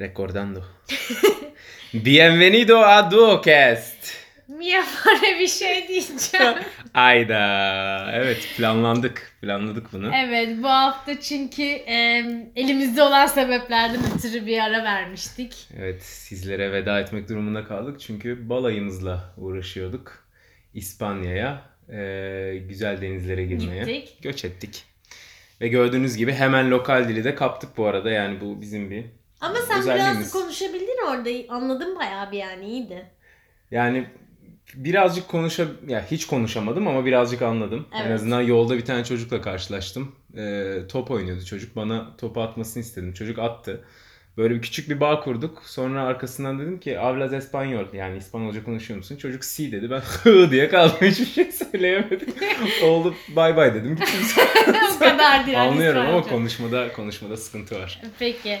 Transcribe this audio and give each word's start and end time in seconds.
Recordando. 0.00 0.62
Bienvenido 1.94 2.78
a 2.84 3.10
Duocast. 3.10 4.14
Mia 4.48 4.82
bana 5.06 5.38
bir 5.40 5.46
şey 5.46 5.88
diyeceğim. 5.88 6.54
Ayda. 6.94 8.10
Evet 8.12 8.48
planlandık. 8.56 9.32
Planladık 9.40 9.92
bunu. 9.92 10.10
evet 10.14 10.48
bu 10.62 10.68
hafta 10.68 11.20
çünkü 11.20 11.62
e, 11.62 12.24
elimizde 12.56 13.02
olan 13.02 13.26
sebeplerden 13.26 14.00
ötürü 14.16 14.46
bir 14.46 14.58
ara 14.58 14.84
vermiştik. 14.84 15.68
Evet 15.78 16.02
sizlere 16.02 16.72
veda 16.72 17.00
etmek 17.00 17.28
durumunda 17.28 17.64
kaldık. 17.64 18.00
Çünkü 18.00 18.48
balayımızla 18.48 19.34
uğraşıyorduk. 19.36 20.24
İspanya'ya 20.74 21.62
e, 21.88 22.58
güzel 22.68 23.00
denizlere 23.00 23.44
girmeye. 23.44 23.84
Gittik. 23.84 24.22
Göç 24.22 24.44
ettik. 24.44 24.84
Ve 25.60 25.68
gördüğünüz 25.68 26.16
gibi 26.16 26.32
hemen 26.32 26.70
lokal 26.70 27.08
dili 27.08 27.24
de 27.24 27.34
kaptık 27.34 27.76
bu 27.76 27.86
arada. 27.86 28.10
Yani 28.10 28.40
bu 28.40 28.60
bizim 28.60 28.90
bir 28.90 29.04
Ama 29.40 29.56
sen 29.68 29.78
Özelliğimiz. 29.78 30.18
biraz 30.18 30.32
konuşabildin 30.32 30.98
orada. 31.08 31.54
Anladım 31.54 31.98
bayağı 31.98 32.32
bir 32.32 32.38
yani 32.38 32.66
iyiydi. 32.66 33.06
Yani 33.70 34.06
birazcık 34.74 35.28
konuşa 35.28 35.66
ya 35.88 36.06
hiç 36.10 36.26
konuşamadım 36.26 36.88
ama 36.88 37.04
birazcık 37.06 37.42
anladım. 37.42 37.86
En 37.92 38.02
Evet. 38.02 38.14
azından 38.14 38.40
yolda 38.40 38.76
bir 38.76 38.84
tane 38.84 39.04
çocukla 39.04 39.42
karşılaştım. 39.42 40.14
Ee, 40.36 40.74
top 40.88 41.10
oynuyordu 41.10 41.44
çocuk. 41.44 41.76
Bana 41.76 42.16
topu 42.16 42.40
atmasını 42.42 42.82
istedim. 42.82 43.12
Çocuk 43.12 43.38
attı. 43.38 43.84
Böyle 44.36 44.54
bir 44.54 44.62
küçük 44.62 44.90
bir 44.90 45.00
bağ 45.00 45.20
kurduk. 45.20 45.62
Sonra 45.66 46.02
arkasından 46.02 46.58
dedim 46.58 46.80
ki 46.80 46.96
hablas 46.96 47.32
español 47.32 47.96
yani 47.96 48.16
İspanyolca 48.18 48.64
konuşuyor 48.64 48.98
musun? 48.98 49.16
Çocuk 49.16 49.44
si 49.44 49.72
dedi. 49.72 49.90
Ben 49.90 50.00
hı 50.22 50.50
diye 50.50 50.68
kaldım. 50.68 50.96
Hiçbir 51.00 51.26
şey 51.26 51.52
söyleyemedim. 51.52 52.34
Oldu 52.84 53.14
bay 53.36 53.56
bay 53.56 53.74
dedim. 53.74 53.96
Gittim. 53.96 54.44
o 54.96 54.98
kadar 54.98 55.54
Anlıyorum 55.54 56.06
ama 56.06 56.22
konuşmada 56.22 56.92
konuşmada 56.92 57.36
sıkıntı 57.36 57.80
var. 57.80 58.00
Peki. 58.18 58.58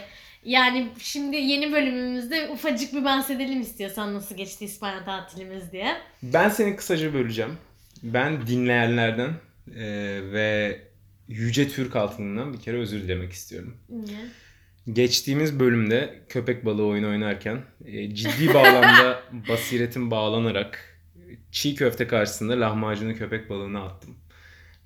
Yani 0.48 0.88
şimdi 0.98 1.36
yeni 1.36 1.72
bölümümüzde 1.72 2.48
ufacık 2.48 2.94
bir 2.94 3.04
bahsedelim 3.04 3.60
istiyorsan 3.60 4.14
nasıl 4.14 4.36
geçti 4.36 4.64
İspanya 4.64 5.04
tatilimiz 5.04 5.72
diye. 5.72 5.96
Ben 6.22 6.48
seni 6.48 6.76
kısaca 6.76 7.14
böleceğim. 7.14 7.52
Ben 8.02 8.46
dinleyenlerden 8.46 9.30
e, 9.76 9.84
ve 10.32 10.78
Yüce 11.28 11.68
Türk 11.68 11.94
halkından 11.94 12.52
bir 12.52 12.60
kere 12.60 12.76
özür 12.76 13.02
dilemek 13.02 13.32
istiyorum. 13.32 13.76
Niye? 13.88 14.18
Geçtiğimiz 14.92 15.60
bölümde 15.60 16.20
köpek 16.28 16.64
balığı 16.64 16.86
oyunu 16.86 17.08
oynarken 17.08 17.58
e, 17.84 18.14
ciddi 18.14 18.54
bağlamda 18.54 19.22
basiretim 19.48 20.10
bağlanarak 20.10 20.98
çiğ 21.52 21.74
köfte 21.74 22.06
karşısında 22.06 22.60
lahmacunu 22.60 23.16
köpek 23.16 23.50
balığına 23.50 23.82
attım. 23.82 24.16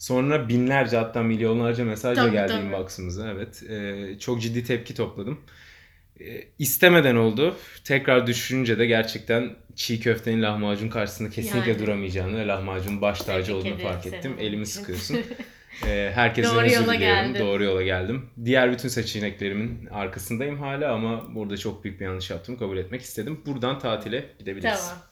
Sonra 0.02 0.48
binlerce 0.48 0.96
hatta 0.96 1.22
milyonlarca 1.22 1.84
mesajla 1.84 2.22
Tabii, 2.22 2.32
geldi 2.32 2.52
tabii. 2.52 2.66
inbox'ımıza. 2.66 3.30
Evet. 3.30 3.62
E, 3.70 4.18
çok 4.18 4.42
ciddi 4.42 4.64
tepki 4.64 4.94
topladım. 4.94 5.40
E, 6.20 6.24
istemeden 6.58 7.16
oldu. 7.16 7.56
Tekrar 7.84 8.26
düşününce 8.26 8.78
de 8.78 8.86
gerçekten 8.86 9.50
çiğ 9.76 10.00
köftenin 10.00 10.42
lahmacun 10.42 10.88
karşısında 10.88 11.30
kesinlikle 11.30 11.70
Yani. 11.70 11.82
duramayacağını 11.82 12.38
ve 12.38 12.46
lahmacun 12.46 13.00
baş 13.00 13.18
tacı 13.20 13.52
Tebrik 13.52 13.66
olduğunu 13.66 13.78
fark 13.82 14.02
seni 14.02 14.14
ettim. 14.14 14.36
Elimi 14.38 14.66
sıkıyorsun. 14.66 15.18
Ee, 15.86 16.10
herkese 16.14 16.54
Doğru 16.54 16.70
yola 16.72 16.94
geldin. 16.94 17.40
Doğru 17.40 17.64
yola 17.64 17.82
geldim. 17.82 18.26
Diğer 18.44 18.72
bütün 18.72 18.88
seçeneklerimin 18.88 19.86
arkasındayım 19.86 20.58
hala 20.58 20.92
ama 20.92 21.34
burada 21.34 21.56
çok 21.56 21.84
büyük 21.84 22.00
bir 22.00 22.04
yanlış 22.04 22.30
yaptım. 22.30 22.56
Kabul 22.58 22.76
etmek 22.76 23.02
istedim. 23.02 23.40
Buradan 23.46 23.78
tatile 23.78 24.24
gidebiliriz. 24.38 24.88
Tamam. 24.88 25.02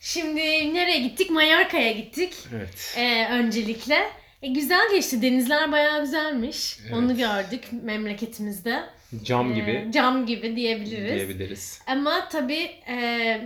Şimdi 0.00 0.74
nereye 0.74 0.98
gittik? 1.00 1.30
Mallorca'ya 1.30 1.92
gittik. 1.92 2.32
Evet. 2.56 2.94
Ee, 2.96 3.26
öncelikle. 3.32 4.10
E, 4.42 4.48
güzel 4.48 4.90
geçti. 4.94 5.22
Denizler 5.22 5.72
bayağı 5.72 6.00
güzelmiş. 6.00 6.78
Evet. 6.82 6.92
Onu 6.94 7.16
gördük 7.16 7.64
memleketimizde. 7.82 8.82
Cam 9.24 9.52
Ee, 9.52 9.54
gibi 9.54 9.86
cam 9.94 10.26
gibi 10.26 10.56
diyebiliriz. 10.56 11.14
diyebiliriz. 11.14 11.80
Ama 11.86 12.28
tabii 12.28 12.70
e, 12.88 13.40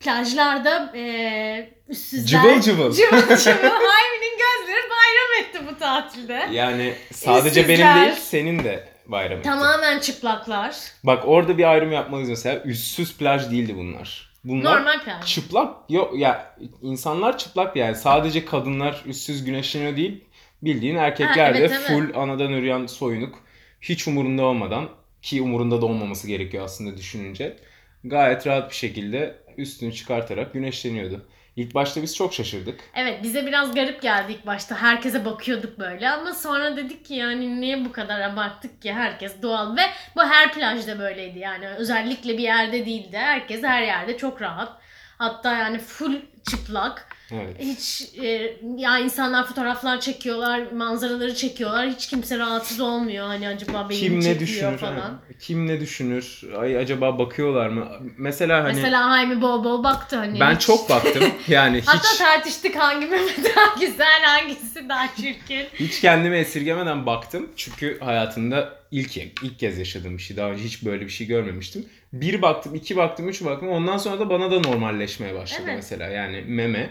plajlarda 0.00 0.92
e, 0.96 1.70
üstsüzler... 1.88 2.42
Cıvıl 2.42 2.60
cıvıl. 2.60 2.92
Cıvıl 2.94 3.20
cıvıl. 3.36 3.70
Haymi'nin 3.70 4.38
gözleri 4.38 4.90
bayram 4.90 5.44
etti 5.44 5.58
bu 5.70 5.78
tatilde. 5.78 6.48
Yani 6.52 6.92
sadece 7.12 7.60
benim 7.68 7.70
Üstsüzler. 7.80 8.02
değil 8.06 8.16
senin 8.22 8.64
de 8.64 8.88
bayram 9.06 9.38
etti. 9.38 9.48
Tamamen 9.48 9.98
çıplaklar. 9.98 10.76
Bak 11.04 11.22
orada 11.26 11.58
bir 11.58 11.64
ayrım 11.70 11.92
yapmalıyız 11.92 12.30
mesela. 12.30 12.62
Üstsüz 12.62 13.16
plaj 13.16 13.50
değildi 13.50 13.76
bunlar. 13.76 14.25
Bunlar 14.48 14.78
Normal 14.80 15.04
plaj. 15.04 15.26
çıplak. 15.26 15.90
Yok 15.90 16.18
ya 16.18 16.56
insanlar 16.82 17.38
çıplak 17.38 17.76
yani. 17.76 17.94
Sadece 17.96 18.44
kadınlar 18.44 19.02
üstsüz 19.06 19.44
güneşleniyor 19.44 19.96
değil. 19.96 20.24
Bildiğin 20.62 20.96
erkekler 20.96 21.52
Ha, 21.52 21.58
evet, 21.58 21.70
de 21.70 21.74
evet. 21.74 21.86
full 21.86 22.20
anadan 22.20 22.52
üreyen 22.52 22.86
soyunuk. 22.86 23.34
Hiç 23.80 24.08
umurunda 24.08 24.44
olmadan 24.44 24.88
ki 25.22 25.42
umurunda 25.42 25.82
da 25.82 25.86
olmaması 25.86 26.28
gerekiyor 26.28 26.64
aslında 26.64 26.96
düşününce. 26.96 27.56
Gayet 28.04 28.46
rahat 28.46 28.70
bir 28.70 28.76
şekilde 28.76 29.38
üstünü 29.56 29.94
çıkartarak 29.94 30.52
güneşleniyordu. 30.52 31.26
İlk 31.56 31.74
başta 31.74 32.02
biz 32.02 32.16
çok 32.16 32.34
şaşırdık. 32.34 32.80
Evet 32.94 33.22
bize 33.22 33.46
biraz 33.46 33.74
garip 33.74 34.02
geldi 34.02 34.32
ilk 34.32 34.46
başta. 34.46 34.82
Herkese 34.82 35.24
bakıyorduk 35.24 35.78
böyle 35.78 36.10
ama 36.10 36.34
sonra 36.34 36.76
dedik 36.76 37.04
ki 37.04 37.14
yani 37.14 37.60
niye 37.60 37.84
bu 37.84 37.92
kadar 37.92 38.20
abarttık 38.20 38.82
ki 38.82 38.92
herkes 38.92 39.42
doğal 39.42 39.76
ve 39.76 39.82
bu 40.16 40.22
her 40.22 40.52
plajda 40.52 40.98
böyleydi 40.98 41.38
yani 41.38 41.68
özellikle 41.68 42.38
bir 42.38 42.42
yerde 42.42 42.86
değildi. 42.86 43.16
Herkes 43.16 43.62
her 43.62 43.82
yerde 43.82 44.16
çok 44.16 44.42
rahat. 44.42 44.72
Hatta 45.18 45.52
yani 45.56 45.78
full 45.78 46.14
çıplak. 46.50 47.16
Evet. 47.32 47.56
Hiç 47.58 48.02
e, 48.22 48.56
ya 48.76 48.98
insanlar 48.98 49.46
fotoğraflar 49.46 50.00
çekiyorlar, 50.00 50.72
manzaraları 50.72 51.34
çekiyorlar. 51.34 51.88
Hiç 51.90 52.06
kimse 52.06 52.38
rahatsız 52.38 52.80
olmuyor. 52.80 53.26
Hani 53.26 53.48
acaba 53.48 53.86
beni 53.90 53.98
Kim 53.98 54.16
ne 54.16 54.22
çekiyor 54.22 54.40
düşünür? 54.40 54.78
falan. 54.78 54.92
ha? 54.96 55.10
Kim 55.40 55.66
ne 55.66 55.80
düşünür? 55.80 56.42
Ay 56.58 56.78
acaba 56.78 57.18
bakıyorlar 57.18 57.68
mı? 57.68 57.88
Mesela 58.18 58.64
hani 58.64 58.74
Mesela 58.74 59.10
Haymi 59.10 59.42
bol 59.42 59.64
bol 59.64 59.84
baktı 59.84 60.16
hani. 60.16 60.40
ben 60.40 60.54
hiç- 60.54 60.66
çok 60.66 60.90
baktım. 60.90 61.24
Yani 61.48 61.82
Hatta 61.86 62.08
hiç 62.12 62.18
tartıştık 62.18 62.76
hangi 62.76 63.06
Mehmet 63.06 63.56
daha 63.56 63.74
güzel, 63.80 64.22
hangisi 64.24 64.88
daha 64.88 65.08
çirkin. 65.16 65.66
Hiç 65.74 66.00
kendimi 66.00 66.36
esirgemeden 66.36 67.06
baktım. 67.06 67.48
Çünkü 67.56 67.98
hayatımda 68.00 68.74
ilk 68.90 69.16
ilk 69.16 69.58
kez 69.58 69.78
yaşadığım 69.78 70.18
bir 70.18 70.22
şey. 70.22 70.36
Daha 70.36 70.50
önce 70.50 70.62
hiç 70.64 70.84
böyle 70.84 71.04
bir 71.04 71.10
şey 71.10 71.26
görmemiştim. 71.26 71.86
Bir 72.12 72.42
baktım, 72.42 72.74
iki 72.74 72.96
baktım, 72.96 73.28
üç 73.28 73.44
baktım. 73.44 73.68
Ondan 73.68 73.96
sonra 73.96 74.18
da 74.20 74.30
bana 74.30 74.50
da 74.50 74.60
normalleşmeye 74.60 75.34
başladı 75.34 75.62
Evet. 75.64 75.76
mesela. 75.76 76.08
Yani 76.08 76.44
meme. 76.46 76.90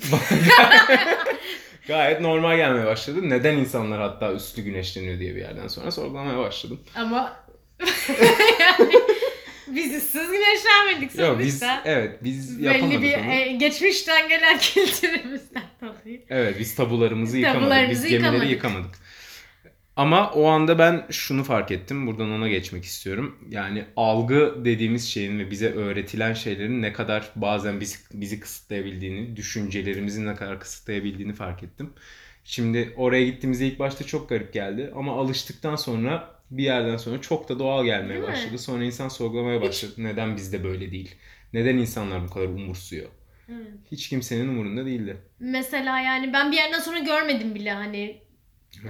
Gayet 1.88 2.20
normal 2.20 2.56
gelmeye 2.56 2.86
başladı. 2.86 3.18
Neden 3.30 3.56
insanlar 3.56 4.00
hatta 4.00 4.32
üstü 4.32 4.62
güneşleniyor 4.62 5.18
diye 5.18 5.34
bir 5.34 5.40
yerden 5.40 5.68
sonra 5.68 5.90
sorgulamaya 5.90 6.38
başladım. 6.38 6.80
Ama 6.96 7.36
yani 8.60 8.92
biz 9.66 9.94
ıssız 9.94 10.30
güneşlenmedik 10.30 11.12
sonuçta. 11.12 11.26
Yok 11.26 11.38
biz 11.38 11.62
evet 11.84 12.24
biz 12.24 12.60
yapamadık 12.60 13.02
Belli 13.02 13.02
bir 13.02 13.18
onu. 13.18 13.30
e, 13.32 13.52
geçmişten 13.52 14.28
gelen 14.28 14.58
kültürümüzden 14.74 15.62
dolayı. 15.82 16.22
Evet 16.30 16.56
biz 16.58 16.74
tabularımızı 16.74 17.38
yıkamadık. 17.38 17.62
Tabularımızı 17.62 18.02
biz 18.04 18.10
gemileri 18.10 18.26
yıkamadık. 18.34 18.50
yıkamadık. 18.50 18.94
Ama 19.96 20.30
o 20.30 20.46
anda 20.46 20.78
ben 20.78 21.06
şunu 21.10 21.44
fark 21.44 21.70
ettim. 21.70 22.06
Buradan 22.06 22.30
ona 22.30 22.48
geçmek 22.48 22.84
istiyorum. 22.84 23.38
Yani 23.50 23.84
algı 23.96 24.54
dediğimiz 24.64 25.08
şeyin 25.08 25.38
ve 25.38 25.50
bize 25.50 25.72
öğretilen 25.72 26.34
şeylerin 26.34 26.82
ne 26.82 26.92
kadar 26.92 27.30
bazen 27.36 27.80
bizi, 27.80 27.96
bizi 28.12 28.40
kısıtlayabildiğini, 28.40 29.36
düşüncelerimizin 29.36 30.26
ne 30.26 30.34
kadar 30.34 30.60
kısıtlayabildiğini 30.60 31.32
fark 31.32 31.62
ettim. 31.62 31.92
Şimdi 32.44 32.94
oraya 32.96 33.24
gittiğimizde 33.24 33.66
ilk 33.66 33.78
başta 33.78 34.04
çok 34.04 34.28
garip 34.28 34.52
geldi. 34.52 34.92
Ama 34.96 35.12
alıştıktan 35.20 35.76
sonra 35.76 36.34
bir 36.50 36.64
yerden 36.64 36.96
sonra 36.96 37.20
çok 37.20 37.48
da 37.48 37.58
doğal 37.58 37.84
gelmeye 37.84 38.08
Değil 38.08 38.20
mi? 38.20 38.26
başladı. 38.28 38.58
Sonra 38.58 38.84
insan 38.84 39.08
sorgulamaya 39.08 39.62
başladı. 39.62 39.92
Neden 39.98 40.36
bizde 40.36 40.64
böyle 40.64 40.90
değil? 40.90 41.14
Neden 41.52 41.76
insanlar 41.76 42.24
bu 42.28 42.30
kadar 42.30 42.46
umursuyor? 42.46 43.08
Evet. 43.48 43.66
Hiç 43.92 44.08
kimsenin 44.08 44.48
umurunda 44.48 44.86
değildi. 44.86 45.16
Mesela 45.40 46.00
yani 46.00 46.32
ben 46.32 46.52
bir 46.52 46.56
yerden 46.56 46.80
sonra 46.80 46.98
görmedim 46.98 47.54
bile 47.54 47.72
hani. 47.72 48.23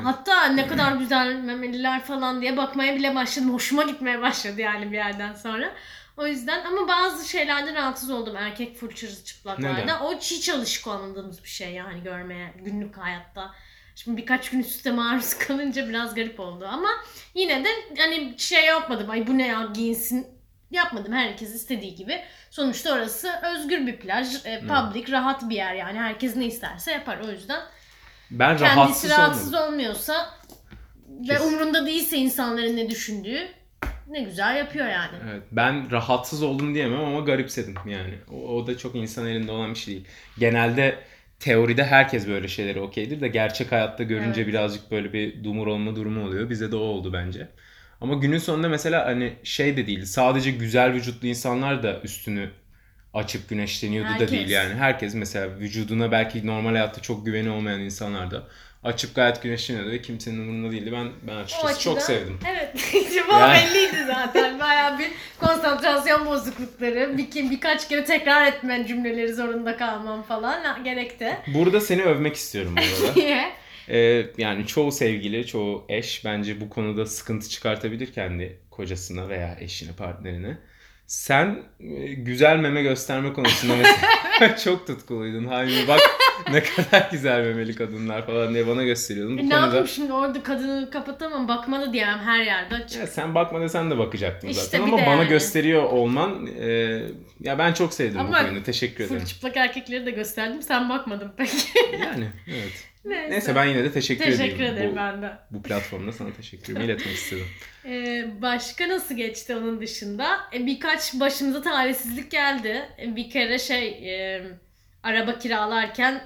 Hatta 0.03 0.47
ne 0.47 0.67
kadar 0.67 0.93
güzel 0.93 1.35
memeliler 1.35 2.01
falan 2.01 2.41
diye 2.41 2.57
bakmaya 2.57 2.97
bile 2.97 3.15
başladım. 3.15 3.55
Hoşuma 3.55 3.83
gitmeye 3.83 4.23
başladı 4.23 4.61
yani 4.61 4.93
bir 4.93 4.97
yerden 4.97 5.35
sonra. 5.35 5.73
O 6.17 6.27
yüzden 6.27 6.65
ama 6.65 6.89
bazı 6.89 7.29
şeylerden 7.29 7.75
rahatsız 7.75 8.11
oldum. 8.11 8.37
Erkek 8.37 8.77
fırçası 8.77 9.25
çıplaklarda. 9.25 9.79
Neden? 9.79 10.01
O 10.01 10.15
hiç 10.15 10.49
alışık 10.49 10.87
olmadığımız 10.87 11.45
bir 11.45 11.49
şey 11.49 11.73
yani 11.73 12.03
görmeye 12.03 12.53
günlük 12.65 12.99
hayatta. 12.99 13.55
Şimdi 13.97 14.17
birkaç 14.17 14.51
gün 14.51 14.61
üst 14.61 14.71
üste 14.71 14.93
maruz 14.93 15.35
kalınca 15.39 15.89
biraz 15.89 16.15
garip 16.15 16.41
oldu 16.41 16.69
ama 16.71 16.89
yine 17.35 17.65
de 17.65 17.69
hani 17.99 18.35
şey 18.39 18.65
yapmadım. 18.65 19.11
Ay 19.11 19.27
bu 19.27 19.39
ne 19.39 19.47
ya 19.47 19.69
giyinsin 19.75 20.27
yapmadım. 20.71 21.13
Herkes 21.13 21.55
istediği 21.55 21.95
gibi. 21.95 22.23
Sonuçta 22.51 22.95
orası 22.95 23.33
özgür 23.43 23.87
bir 23.87 23.97
plaj, 23.97 24.47
e, 24.47 24.61
public, 24.61 25.13
rahat 25.13 25.49
bir 25.49 25.57
yer 25.57 25.75
yani. 25.75 25.99
Herkes 25.99 26.37
ne 26.37 26.47
isterse 26.47 26.93
yapar. 26.93 27.19
O 27.19 27.31
yüzden 27.31 27.61
Ben 28.31 28.57
kendisi 28.57 28.77
rahatsız, 28.77 29.11
rahatsız 29.11 29.55
olmadım. 29.55 29.73
olmuyorsa 29.73 30.15
ve 31.09 31.27
Kesin. 31.35 31.49
umurunda 31.49 31.87
değilse 31.87 32.17
insanların 32.17 32.77
ne 32.77 32.91
düşündüğü 32.91 33.49
ne 34.09 34.21
güzel 34.21 34.57
yapıyor 34.57 34.89
yani. 34.89 35.17
Evet, 35.31 35.43
ben 35.53 35.91
rahatsız 35.91 36.43
oldum 36.43 36.75
diyemem 36.75 37.01
ama 37.05 37.21
garipsedim 37.21 37.75
yani. 37.87 38.15
O, 38.33 38.37
o 38.57 38.67
da 38.67 38.79
çok 38.79 38.95
insan 38.95 39.27
elinde 39.27 39.53
olan 39.53 39.71
bir 39.75 39.79
şey 39.79 39.95
değil. 39.95 40.07
Genelde 40.39 40.99
teoride 41.41 41.85
herkes 41.85 42.29
böyle 42.29 42.49
şeyleri 42.49 42.81
okeydir 42.81 43.21
de 43.21 43.29
gerçek 43.29 43.73
hayatta 43.73 44.03
görünce 44.03 44.41
Evet. 44.41 44.49
birazcık 44.53 44.91
böyle 44.91 45.13
bir 45.13 45.45
dumur 45.45 45.67
olma 45.67 45.97
durumu 45.97 46.25
oluyor. 46.27 46.51
Bize 46.51 46.73
de 46.73 46.77
o 46.77 46.81
oldu 46.81 47.13
bence. 47.13 47.49
Ama 48.01 48.15
günün 48.15 48.39
sonunda 48.39 48.69
mesela 48.69 49.07
hani 49.07 49.33
şey 49.45 49.77
de 49.77 49.87
değil. 49.87 50.05
Sadece 50.05 50.51
güzel 50.51 50.93
vücutlu 50.93 51.29
insanlar 51.29 51.83
da 51.83 52.01
üstünü 52.01 52.51
açıp 53.15 53.49
güneşleniyordu 53.49 54.09
da 54.09 54.13
Herkes. 54.13 54.31
değil 54.31 54.49
yani. 54.49 54.75
Herkes 54.75 55.15
mesela 55.15 55.59
vücuduna 55.59 56.13
belki 56.13 56.47
normal 56.47 56.71
hayatta 56.71 57.03
çok 57.03 57.27
güveni 57.27 57.51
olmayan 57.51 57.81
insanlar 57.81 58.31
da 58.31 58.43
açıp 58.85 59.15
gayet 59.15 59.43
güneşleniyordu 59.43 59.91
ve 59.91 60.03
kimsenin 60.03 60.39
umurunda 60.39 60.73
değildi. 60.73 60.93
Ben 60.93 61.09
ben 61.23 61.37
açıkçası 61.37 61.81
çok 61.83 61.99
açıdan- 61.99 62.07
sevdim. 62.07 62.39
Evet. 62.51 62.93
Yani- 63.31 63.55
belliydi 63.55 64.05
zaten. 64.07 64.61
Bayağı 64.61 64.99
bir 64.99 65.09
konsantrasyon 65.41 66.27
bozuklukları. 66.27 67.19
Bir, 67.19 67.51
birkaç 67.51 67.89
kere 67.89 68.05
tekrar 68.05 68.47
etmen 68.47 68.87
cümleleri 68.87 69.35
zorunda 69.35 69.77
kalmam 69.77 70.23
falan 70.23 70.85
gerekti. 70.85 71.37
Burada 71.47 71.81
seni 71.81 72.03
övmek 72.03 72.35
istiyorum 72.37 72.75
bu 72.77 72.81
arada. 72.81 73.13
Niye? 73.17 73.53
Ee, 73.89 74.27
yani 74.39 74.67
çoğu 74.67 74.93
sevgili, 74.93 75.47
çoğu 75.47 75.85
eş 75.89 76.25
bence 76.25 76.61
bu 76.61 76.69
konuda 76.71 77.07
sıkıntı 77.07 77.49
çıkartabilir 77.49 78.13
kendi 78.13 78.59
kocasına 78.71 79.29
veya 79.29 79.57
eşine, 79.61 79.93
partnerine. 79.93 80.59
Sen 81.07 81.63
e, 81.81 82.13
güzel 82.15 82.57
meme 82.57 82.83
gösterme 82.83 83.33
konusunda 83.33 83.77
mesela 83.77 84.57
çok 84.65 84.87
tutkuluydun. 84.87 85.45
Hayır 85.45 85.89
bak 85.89 86.01
ne 86.53 86.63
kadar 86.63 87.09
güzel 87.13 87.41
memeli 87.43 87.75
kadınlar 87.75 88.27
falan 88.27 88.55
diye 88.55 88.67
bana 88.67 88.83
gösteriyordun. 88.85 89.39
Bu 89.39 89.43
E, 89.43 89.45
ne 89.45 89.49
konuda 89.51 89.65
yapayım 89.67 89.89
şimdi 89.89 90.13
orada 90.13 90.43
kadını 90.43 90.91
kapatamam. 90.91 91.49
Bakma 91.49 91.81
da 91.81 91.93
diyemem 91.93 92.19
her 92.19 92.45
yerde 92.45 92.75
açık. 92.75 93.01
ya 93.01 93.07
sen 93.07 93.35
bakma 93.35 93.61
desen 93.61 93.91
de 93.91 93.99
bakacaktım 93.99 94.51
İşte 94.51 94.63
zaten 94.63 94.83
ama 94.83 94.97
bana 94.97 95.07
yani. 95.07 95.29
gösteriyor 95.29 95.83
olman 95.83 96.47
e, 96.61 97.01
ya 97.41 97.59
ben 97.59 97.73
çok 97.73 97.95
sevdim 97.95 98.21
Ama 98.21 98.39
bu 98.41 98.45
oyunu. 98.47 98.63
Teşekkür 98.63 99.05
ederim. 99.05 99.25
çıplak 99.25 99.57
erkekleri 99.57 100.07
de 100.07 100.11
gösterdim. 100.11 100.63
Sen 100.63 100.89
bakmadın 100.89 101.33
peki. 101.37 101.57
Yani 102.01 102.29
evet. 102.49 102.73
Neyse. 103.05 103.31
Neyse 103.31 103.55
ben 103.55 103.65
yine 103.65 103.85
de 103.85 103.93
teşekkür, 103.93 104.25
Teşekkür 104.25 104.55
edeyim. 104.55 104.75
ederim 104.75 104.93
bu, 104.93 104.97
ben 104.97 105.23
de. 105.23 105.33
bu 105.51 105.63
platformda 105.63 106.13
sana 106.13 106.29
teşekkürümü 106.33 106.85
iletmek 106.85 107.15
istedim. 107.15 107.47
Ee, 107.87 108.25
başka 108.43 108.89
nasıl 108.89 109.15
geçti 109.15 109.57
onun 109.57 109.81
dışında? 109.81 110.27
E, 110.55 110.67
birkaç 110.67 111.15
başımıza 111.21 111.63
talihsizlik 111.63 112.31
geldi. 112.31 112.83
E, 113.03 113.17
bir 113.17 113.31
kere 113.31 113.59
şey 113.59 113.89
e, 113.89 114.43
araba 115.05 115.39
kiralarken 115.39 116.23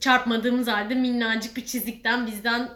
çarpmadığımız 0.00 0.68
halde 0.68 0.94
minnacık 0.94 1.56
bir 1.56 1.64
çizikten 1.64 2.26
bizden 2.26 2.68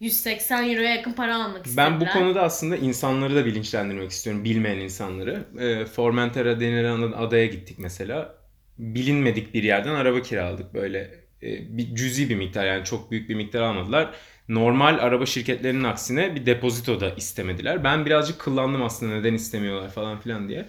180 0.00 0.70
euroya 0.70 0.94
yakın 0.94 1.12
para 1.12 1.44
almak 1.44 1.66
istediler. 1.66 1.90
Ben 1.90 2.00
bu 2.00 2.06
konuda 2.06 2.42
aslında 2.42 2.76
insanları 2.76 3.36
da 3.36 3.46
bilinçlendirmek 3.46 4.10
istiyorum. 4.10 4.44
Bilmeyen 4.44 4.78
insanları. 4.78 5.44
E, 5.58 5.84
Formentera 5.84 6.60
denilen 6.60 7.12
adaya 7.12 7.46
gittik 7.46 7.78
mesela. 7.78 8.34
Bilinmedik 8.78 9.54
bir 9.54 9.62
yerden 9.62 9.94
araba 9.94 10.22
kiraladık. 10.22 10.74
Böyle 10.74 10.98
e, 11.42 11.76
bir 11.76 11.94
cüzi 11.94 12.28
bir 12.28 12.36
miktar 12.36 12.66
yani 12.66 12.84
çok 12.84 13.10
büyük 13.10 13.28
bir 13.28 13.34
miktar 13.34 13.62
almadılar. 13.62 14.14
Normal 14.48 14.98
araba 14.98 15.26
şirketlerinin 15.26 15.84
aksine 15.84 16.34
bir 16.34 16.46
depozito 16.46 17.00
da 17.00 17.10
istemediler. 17.10 17.84
Ben 17.84 18.06
birazcık 18.06 18.38
kıllandım 18.38 18.82
aslında 18.82 19.14
neden 19.14 19.34
istemiyorlar 19.34 19.90
falan 19.90 20.20
filan 20.20 20.48
diye. 20.48 20.68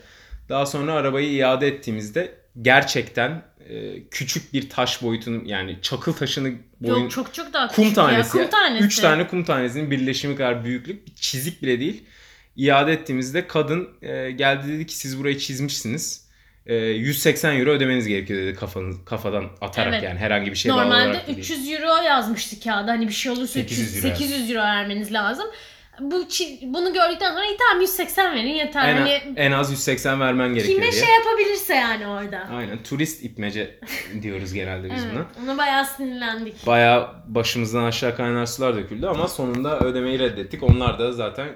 Daha 0.49 0.65
sonra 0.65 0.93
arabayı 0.93 1.31
iade 1.31 1.67
ettiğimizde 1.67 2.46
gerçekten 2.61 3.41
e, 3.69 4.03
küçük 4.11 4.53
bir 4.53 4.69
taş 4.69 5.01
boyutunun 5.03 5.45
yani 5.45 5.77
çakıl 5.81 6.13
taşını 6.13 6.53
boyun 6.79 7.01
Yok 7.01 7.11
çok 7.11 7.33
çok 7.33 7.53
daha 7.53 7.67
kum 7.67 7.83
küçük 7.83 7.97
ya. 7.97 8.05
tanesi. 8.05 8.31
Kum 8.31 8.49
tanesi. 8.49 8.85
Üç 8.85 8.99
tane 8.99 9.27
kum 9.27 9.43
tanesinin 9.43 9.91
birleşimi 9.91 10.35
kadar 10.35 10.63
büyüklük. 10.63 11.07
Bir 11.07 11.15
çizik 11.15 11.61
bile 11.61 11.79
değil. 11.79 12.03
İade 12.55 12.93
ettiğimizde 12.93 13.47
kadın 13.47 13.89
e, 14.01 14.31
geldi 14.31 14.67
dedi 14.67 14.85
ki 14.85 14.95
siz 14.95 15.19
burayı 15.19 15.37
çizmişsiniz. 15.37 16.27
E, 16.65 16.75
180 16.75 17.59
euro 17.59 17.69
ödemeniz 17.69 18.07
gerekiyor 18.07 18.41
dedi 18.41 18.55
kafanız, 18.55 18.95
kafadan 19.05 19.45
atarak 19.61 19.93
Evet. 19.93 20.03
yani 20.03 20.19
herhangi 20.19 20.51
bir 20.51 20.55
şey 20.55 20.71
Normalde 20.71 20.95
olarak 20.95 21.23
da 21.23 21.27
değil. 21.27 21.39
300 21.39 21.69
euro 21.69 22.03
yazmıştı 22.03 22.59
kağıda. 22.63 22.91
Hani 22.91 23.07
bir 23.07 23.13
şey 23.13 23.31
olursa 23.31 23.53
800 23.53 23.89
300, 23.89 24.05
euro. 24.05 24.15
800 24.15 24.49
euro 24.51 24.59
vermeniz 24.59 25.13
lazım. 25.13 25.47
Bu 25.99 26.15
bunu 26.61 26.93
gördükten 26.93 27.31
sonra 27.33 27.45
iyi 27.45 27.57
tamam 27.57 27.81
180 27.81 28.35
verin 28.35 28.53
yeter. 28.53 28.89
En, 28.89 28.97
hani 28.97 29.21
en 29.35 29.51
az 29.51 29.71
180 29.71 30.19
vermen 30.19 30.53
gerekiyor 30.53 30.79
kime 30.79 30.91
diye. 30.91 31.01
şey 31.05 31.13
yapabilirse 31.15 31.75
yani 31.75 32.07
orada. 32.07 32.47
Aynen 32.57 32.83
turist 32.83 33.23
ipmece 33.23 33.79
diyoruz 34.21 34.53
genelde 34.53 34.89
biz 34.95 35.03
Evet, 35.03 35.13
buna. 35.39 35.45
ona 35.51 35.57
bayağı 35.57 35.85
sinirlendik. 35.85 36.67
Bayağı 36.67 37.09
başımızdan 37.27 37.83
aşağı 37.83 38.15
kaynar 38.15 38.45
sular 38.45 38.75
döküldü 38.75 39.07
ama 39.07 39.27
sonunda 39.27 39.79
ödemeyi 39.79 40.19
reddettik. 40.19 40.63
Onlar 40.63 40.99
da 40.99 41.11
zaten 41.11 41.47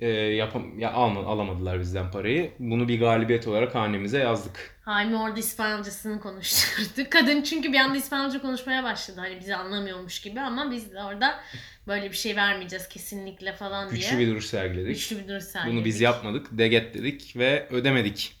e, 0.00 0.08
yapam 0.10 0.78
ya 0.78 0.92
alma, 0.92 1.20
alamadılar 1.26 1.80
bizden 1.80 2.10
parayı. 2.10 2.50
Bunu 2.58 2.88
bir 2.88 3.00
galibiyet 3.00 3.46
olarak 3.48 3.74
hanemize 3.74 4.18
yazdık. 4.18 4.78
Haimi 4.84 5.16
orada 5.16 5.40
İspanyolcasını 5.40 6.20
konuşturdu. 6.20 7.06
Kadın 7.10 7.42
çünkü 7.42 7.72
bir 7.72 7.78
anda 7.78 7.96
İspanyolca 7.96 8.40
konuşmaya 8.40 8.82
başladı. 8.84 9.20
Hani 9.20 9.40
bizi 9.40 9.56
anlamıyormuş 9.56 10.20
gibi 10.20 10.40
ama 10.40 10.70
biz 10.70 10.92
de 10.92 11.02
orada 11.02 11.40
böyle 11.86 12.10
bir 12.10 12.16
şey 12.16 12.36
vermeyeceğiz 12.36 12.88
kesinlikle 12.88 13.52
falan 13.52 13.90
diye. 13.90 14.00
Güçlü 14.00 14.18
bir 14.18 14.28
duruş 14.28 14.46
sergiledik. 14.46 14.94
Güçlü 14.94 15.18
bir 15.18 15.28
duruş 15.28 15.44
sergiledik. 15.44 15.76
Bunu 15.76 15.84
biz 15.84 16.00
yapmadık. 16.00 16.46
Deget 16.50 16.94
dedik 16.94 17.36
ve 17.36 17.66
ödemedik. 17.70 18.36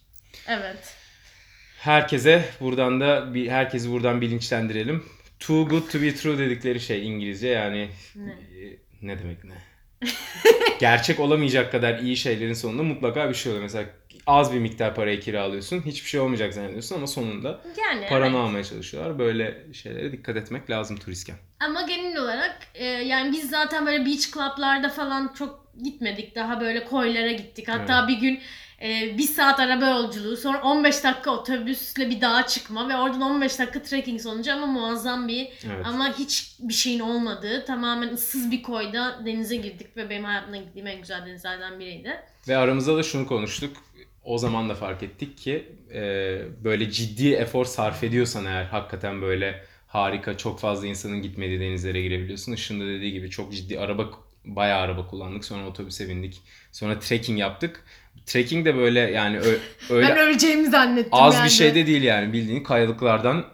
Evet. 0.48 0.94
Herkese 1.78 2.44
buradan 2.60 3.00
da 3.00 3.34
bir 3.34 3.48
herkesi 3.48 3.90
buradan 3.90 4.20
bilinçlendirelim. 4.20 5.04
Too 5.40 5.68
good 5.68 5.90
to 5.90 6.02
be 6.02 6.14
true 6.14 6.38
dedikleri 6.38 6.80
şey 6.80 7.06
İngilizce 7.08 7.48
yani 7.48 7.88
Ne? 8.16 8.30
e, 8.30 8.78
ne 9.02 9.18
demek 9.18 9.44
ne? 9.44 9.54
Gerçek 10.80 11.20
olamayacak 11.20 11.72
kadar 11.72 11.98
iyi 11.98 12.16
şeylerin 12.16 12.52
sonunda 12.52 12.82
mutlaka 12.82 13.28
bir 13.28 13.34
şey 13.34 13.52
oluyor. 13.52 13.62
Mesela 13.62 13.86
az 14.26 14.52
bir 14.52 14.58
miktar 14.58 14.94
parayı 14.94 15.20
kiralıyorsun. 15.20 15.82
Hiçbir 15.86 16.08
şey 16.08 16.20
olmayacak 16.20 16.54
zannediyorsun 16.54 16.96
ama 16.96 17.06
sonunda 17.06 17.60
Yani 17.78 18.08
paranı 18.08 18.36
evet. 18.36 18.36
almaya 18.36 18.64
çalışıyorlar. 18.64 19.18
Böyle 19.18 19.66
şeylere 19.72 20.12
dikkat 20.12 20.36
etmek 20.36 20.70
lazım 20.70 20.96
turistken. 20.96 21.36
Ama 21.60 21.82
genel 21.82 22.16
olarak 22.16 22.56
e, 22.74 22.84
yani 22.84 23.32
biz 23.32 23.50
zaten 23.50 23.86
böyle 23.86 24.06
beach 24.06 24.32
club'larda 24.32 24.88
falan 24.88 25.32
çok 25.38 25.68
gitmedik. 25.82 26.34
Daha 26.34 26.60
böyle 26.60 26.84
koylara 26.84 27.32
gittik. 27.32 27.68
Hatta 27.68 28.08
bir 28.08 28.16
gün 28.16 28.40
e, 28.82 29.18
bir 29.18 29.22
saat 29.22 29.60
araba 29.60 29.86
yolculuğu 29.86 30.36
sonra 30.36 30.62
15 30.62 31.04
dakika 31.04 31.30
otobüsle 31.30 32.10
bir 32.10 32.20
dağa 32.20 32.46
çıkma 32.46 32.88
ve 32.88 32.96
oradan 32.96 33.20
15 33.20 33.58
dakika 33.58 33.82
trekking 33.82 34.20
sonucu 34.20 34.52
ama 34.52 34.66
muazzam 34.66 35.28
bir 35.28 35.48
Evet. 35.66 35.86
ama 35.86 36.18
hiç 36.18 36.56
bir 36.60 36.74
şeyin 36.74 37.00
olmadığı 37.00 37.64
tamamen 37.64 38.08
ıssız 38.08 38.50
bir 38.50 38.62
koyda 38.62 39.20
denize 39.26 39.56
girdik 39.56 39.96
ve 39.96 40.10
benim 40.10 40.24
hayatımda 40.24 40.56
gittiğim 40.56 40.86
en 40.86 41.00
güzel 41.00 41.26
denizlerden 41.26 41.80
biriydi. 41.80 42.16
Ve 42.48 42.56
aramızda 42.56 42.96
da 42.96 43.02
şunu 43.02 43.26
konuştuk. 43.26 43.76
O 44.24 44.38
zaman 44.38 44.68
da 44.68 44.74
fark 44.74 45.02
ettik 45.02 45.38
ki 45.38 45.68
e, 45.94 46.00
böyle 46.64 46.90
ciddi 46.90 47.32
efor 47.32 47.64
sarf 47.64 48.04
ediyorsan 48.04 48.46
eğer 48.46 48.64
hakikaten 48.64 49.22
böyle 49.22 49.64
harika 49.86 50.36
çok 50.36 50.60
fazla 50.60 50.86
insanın 50.86 51.22
gitmediği 51.22 51.60
denizlere 51.60 52.02
girebiliyorsun. 52.02 52.52
Işın 52.52 52.80
da 52.80 52.86
dediği 52.86 53.12
gibi 53.12 53.30
çok 53.30 53.52
ciddi 53.52 53.80
araba 53.80 54.10
bayağı 54.44 54.80
araba 54.80 55.06
kullandık. 55.06 55.44
Sonra 55.44 55.66
otobüse 55.66 56.08
bindik. 56.08 56.42
Sonra 56.72 56.98
trekking 56.98 57.38
yaptık. 57.38 57.84
Trekking 58.26 58.66
de 58.66 58.76
böyle 58.76 59.00
yani 59.00 59.38
ö- 59.38 59.58
öyle 59.90 60.08
Ben 60.08 60.16
öleceğimi 60.18 60.70
zannettim 60.70 61.10
az 61.14 61.34
yani. 61.34 61.44
bir 61.44 61.50
şey 61.50 61.74
de 61.74 61.86
değil 61.86 62.02
yani 62.02 62.32
bildiğin 62.32 62.62
kayalıklardan 62.64 63.44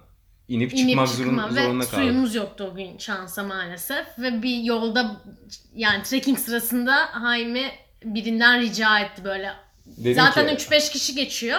inip, 0.49 0.73
İnip 0.75 0.89
çıkmak 0.89 1.09
çıkma 1.09 1.43
zorun- 1.43 1.57
ve 1.57 1.63
zorunda 1.63 1.85
kaldık. 1.85 1.95
suyumuz 1.99 2.35
yoktu 2.35 2.71
o 2.73 2.77
gün 2.77 2.99
şansa 2.99 3.43
maalesef. 3.43 4.07
Ve 4.19 4.43
bir 4.43 4.57
yolda 4.63 5.21
yani 5.75 6.03
trekking 6.03 6.39
sırasında 6.39 6.95
Haymi 7.13 7.71
birinden 8.05 8.61
rica 8.61 8.99
etti 8.99 9.25
böyle. 9.25 9.53
Dedim 9.87 10.15
Zaten 10.15 10.47
ki, 10.49 10.55
3-5 10.55 10.91
kişi 10.93 11.15
geçiyor. 11.15 11.59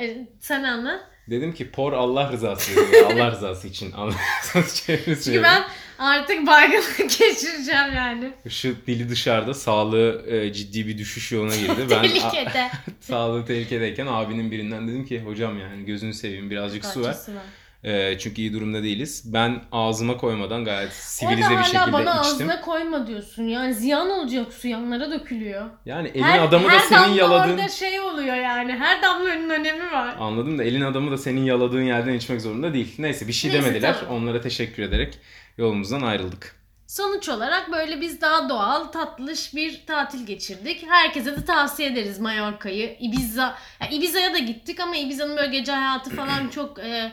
E, 0.00 0.26
Sen 0.40 0.62
anla. 0.64 1.00
dedim 1.30 1.54
ki 1.54 1.70
por 1.70 1.92
Allah 1.92 2.32
rızası 2.32 2.72
Allah 3.06 3.30
rızası 3.30 3.68
için. 3.68 3.92
Allah 3.92 4.14
rızası 4.42 4.92
için 4.92 5.14
Çünkü 5.24 5.42
ben 5.42 5.62
artık 5.98 6.46
baygınlık 6.46 6.98
geçireceğim 6.98 7.94
yani. 7.94 8.32
Şu 8.48 8.76
dili 8.86 9.08
dışarıda 9.08 9.54
sağlığı 9.54 10.24
e, 10.28 10.52
ciddi 10.52 10.86
bir 10.86 10.98
düşüş 10.98 11.32
yoluna 11.32 11.56
girdi. 11.56 11.86
Ben 11.90 12.02
Tehlikede. 12.02 12.70
sağlığı 13.00 13.46
tehlikedeyken 13.46 14.06
abinin 14.06 14.50
birinden 14.50 14.88
dedim 14.88 15.06
ki 15.06 15.20
hocam 15.20 15.58
yani 15.58 15.84
gözünü 15.84 16.14
seveyim 16.14 16.50
birazcık 16.50 16.84
su 16.84 17.00
ver. 17.00 17.06
Parçası 17.06 17.34
var. 17.34 17.42
E, 17.84 18.18
çünkü 18.18 18.40
iyi 18.40 18.52
durumda 18.52 18.82
değiliz. 18.82 19.22
Ben 19.32 19.62
ağzıma 19.72 20.16
koymadan 20.16 20.64
gayet 20.64 20.92
sivilize 20.92 21.58
bir 21.58 21.64
şekilde 21.64 21.92
bana 21.92 22.20
içtim. 22.20 22.34
ağzına 22.34 22.60
koyma 22.60 23.06
diyorsun. 23.06 23.42
Yani 23.42 23.74
ziyan 23.74 24.10
olacak 24.10 24.52
su 24.52 24.68
yanlara 24.68 25.10
dökülüyor. 25.10 25.66
Yani 25.86 26.08
elin 26.08 26.22
her, 26.22 26.38
adamı 26.38 26.68
da 26.68 26.72
her 26.72 26.78
senin 26.78 27.00
damla 27.00 27.16
yaladığın... 27.16 27.52
orada 27.52 27.68
şey 27.68 28.00
oluyor 28.00 28.36
yani. 28.36 28.72
Her 28.72 29.02
damlanın 29.02 29.50
önemi 29.50 29.92
var. 29.92 30.16
Anladım 30.20 30.58
da 30.58 30.64
elin 30.64 30.80
adamı 30.80 31.10
da 31.10 31.18
senin 31.18 31.44
yaladığın 31.44 31.82
yerden 31.82 32.14
içmek 32.14 32.40
zorunda 32.40 32.74
değil. 32.74 32.94
Neyse 32.98 33.28
bir 33.28 33.32
şey 33.32 33.50
Neyse, 33.50 33.66
demediler. 33.66 33.96
tamam. 34.00 34.22
Onlara 34.22 34.40
teşekkür 34.40 34.82
ederek 34.82 35.18
yolumuzdan 35.58 36.02
ayrıldık. 36.02 36.56
Sonuç 36.86 37.28
olarak 37.28 37.72
böyle 37.72 38.00
biz 38.00 38.20
daha 38.20 38.48
doğal, 38.48 38.84
tatlış 38.84 39.54
bir 39.54 39.86
tatil 39.86 40.26
geçirdik. 40.26 40.86
Herkese 40.88 41.36
de 41.36 41.44
tavsiye 41.44 41.88
ederiz 41.88 42.18
Mallorca'yı. 42.18 42.96
Ibiza, 43.00 43.54
ya 43.80 43.88
Ibiza'ya 43.90 44.34
da 44.34 44.38
gittik 44.38 44.80
ama 44.80 44.96
Ibiza'nın 44.96 45.36
böyle 45.36 45.58
gece 45.58 45.72
hayatı 45.72 46.10
falan 46.10 46.48
çok 46.54 46.78
e, 46.78 47.12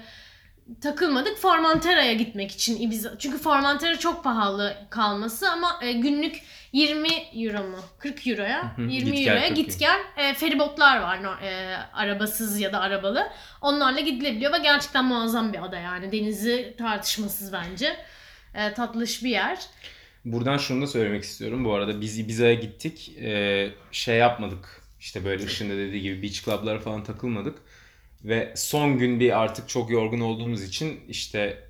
takılmadık. 0.81 1.37
Formentera'ya 1.37 2.13
gitmek 2.13 2.51
için 2.51 2.81
Ibiza. 2.81 3.17
Çünkü 3.19 3.37
Formentera 3.37 3.99
çok 3.99 4.23
pahalı 4.23 4.75
kalması 4.89 5.49
ama 5.49 5.79
e, 5.81 5.91
günlük 5.91 6.41
20 6.71 7.07
euro 7.33 7.63
mu? 7.63 7.77
40 7.99 8.27
euroya. 8.27 8.77
Hı 8.77 8.81
hı, 8.81 8.85
20 8.87 9.11
git 9.11 9.25
gel 9.25 9.27
euroya 9.27 9.47
40 9.47 9.55
git 9.55 9.79
gel. 9.79 9.99
E, 10.17 10.33
feribotlar 10.33 11.01
var 11.01 11.19
e, 11.43 11.77
arabasız 11.93 12.59
ya 12.59 12.73
da 12.73 12.79
arabalı. 12.79 13.27
Onlarla 13.61 13.99
gidilebiliyor 13.99 14.53
ve 14.53 14.57
gerçekten 14.57 15.05
muazzam 15.05 15.53
bir 15.53 15.65
ada 15.65 15.79
yani. 15.79 16.11
Denizi 16.11 16.75
tartışmasız 16.77 17.53
bence. 17.53 17.97
E, 18.55 18.73
tatlış 18.73 19.23
bir 19.23 19.29
yer. 19.29 19.57
Buradan 20.25 20.57
şunu 20.57 20.81
da 20.81 20.87
söylemek 20.87 21.23
istiyorum. 21.23 21.65
Bu 21.65 21.73
arada 21.73 22.01
biz 22.01 22.19
Ibiza'ya 22.19 22.53
gittik. 22.53 23.11
Ee, 23.21 23.69
şey 23.91 24.17
yapmadık. 24.17 24.81
İşte 24.99 25.25
böyle 25.25 25.45
ışında 25.45 25.73
dediği 25.73 26.01
gibi 26.01 26.23
beach 26.23 26.45
club'lara 26.45 26.79
falan 26.79 27.03
takılmadık. 27.03 27.57
Ve 28.23 28.53
son 28.55 28.97
gün 28.97 29.19
bir 29.19 29.41
artık 29.41 29.69
çok 29.69 29.91
yorgun 29.91 30.19
olduğumuz 30.19 30.63
için 30.63 30.99
işte 31.07 31.63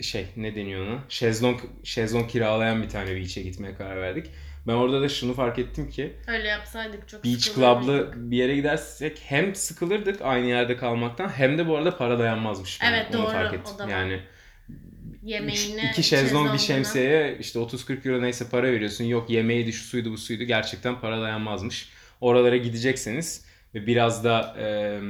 şey 0.00 0.26
ne 0.36 0.54
deniyor 0.54 0.86
ona? 0.86 0.98
Şezlong, 1.08 1.60
şezlong 1.84 2.30
kiralayan 2.30 2.82
bir 2.82 2.88
tane 2.88 3.16
beach'e 3.16 3.42
gitmeye 3.42 3.74
karar 3.74 3.96
verdik. 3.96 4.26
Ben 4.66 4.72
orada 4.72 5.02
da 5.02 5.08
şunu 5.08 5.34
fark 5.34 5.58
ettim 5.58 5.90
ki 5.90 6.12
Öyle 6.28 6.48
yapsaydık 6.48 7.08
çok 7.08 7.24
beach 7.24 7.54
club'lı 7.54 8.12
bir 8.16 8.36
yere 8.36 8.56
gidersek 8.56 9.18
hem 9.24 9.54
sıkılırdık 9.54 10.22
aynı 10.22 10.46
yerde 10.46 10.76
kalmaktan 10.76 11.28
hem 11.28 11.58
de 11.58 11.68
bu 11.68 11.76
arada 11.76 11.96
para 11.96 12.18
dayanmazmış. 12.18 12.78
Evet, 12.90 13.06
onu 13.14 13.22
doğru. 13.22 13.30
fark 13.30 13.54
ettim. 13.54 13.74
O 13.74 13.78
da 13.78 13.84
var. 13.84 13.88
Yani 13.88 14.20
Yemeğine, 15.22 15.90
iki 15.92 16.02
şezlong 16.02 16.52
bir 16.52 16.58
şemsiyeye 16.58 17.36
işte 17.40 17.58
30-40 17.58 18.08
euro 18.08 18.22
neyse 18.22 18.48
para 18.50 18.72
veriyorsun. 18.72 19.04
Yok 19.04 19.30
yemeğiydi 19.30 19.72
şu 19.72 19.84
suydu 19.84 20.12
bu 20.12 20.18
suydu 20.18 20.44
gerçekten 20.44 21.00
para 21.00 21.20
dayanmazmış. 21.20 21.88
Oralara 22.20 22.56
gidecekseniz 22.56 23.44
ve 23.74 23.86
biraz 23.86 24.24
da 24.24 24.56
e, 24.58 25.00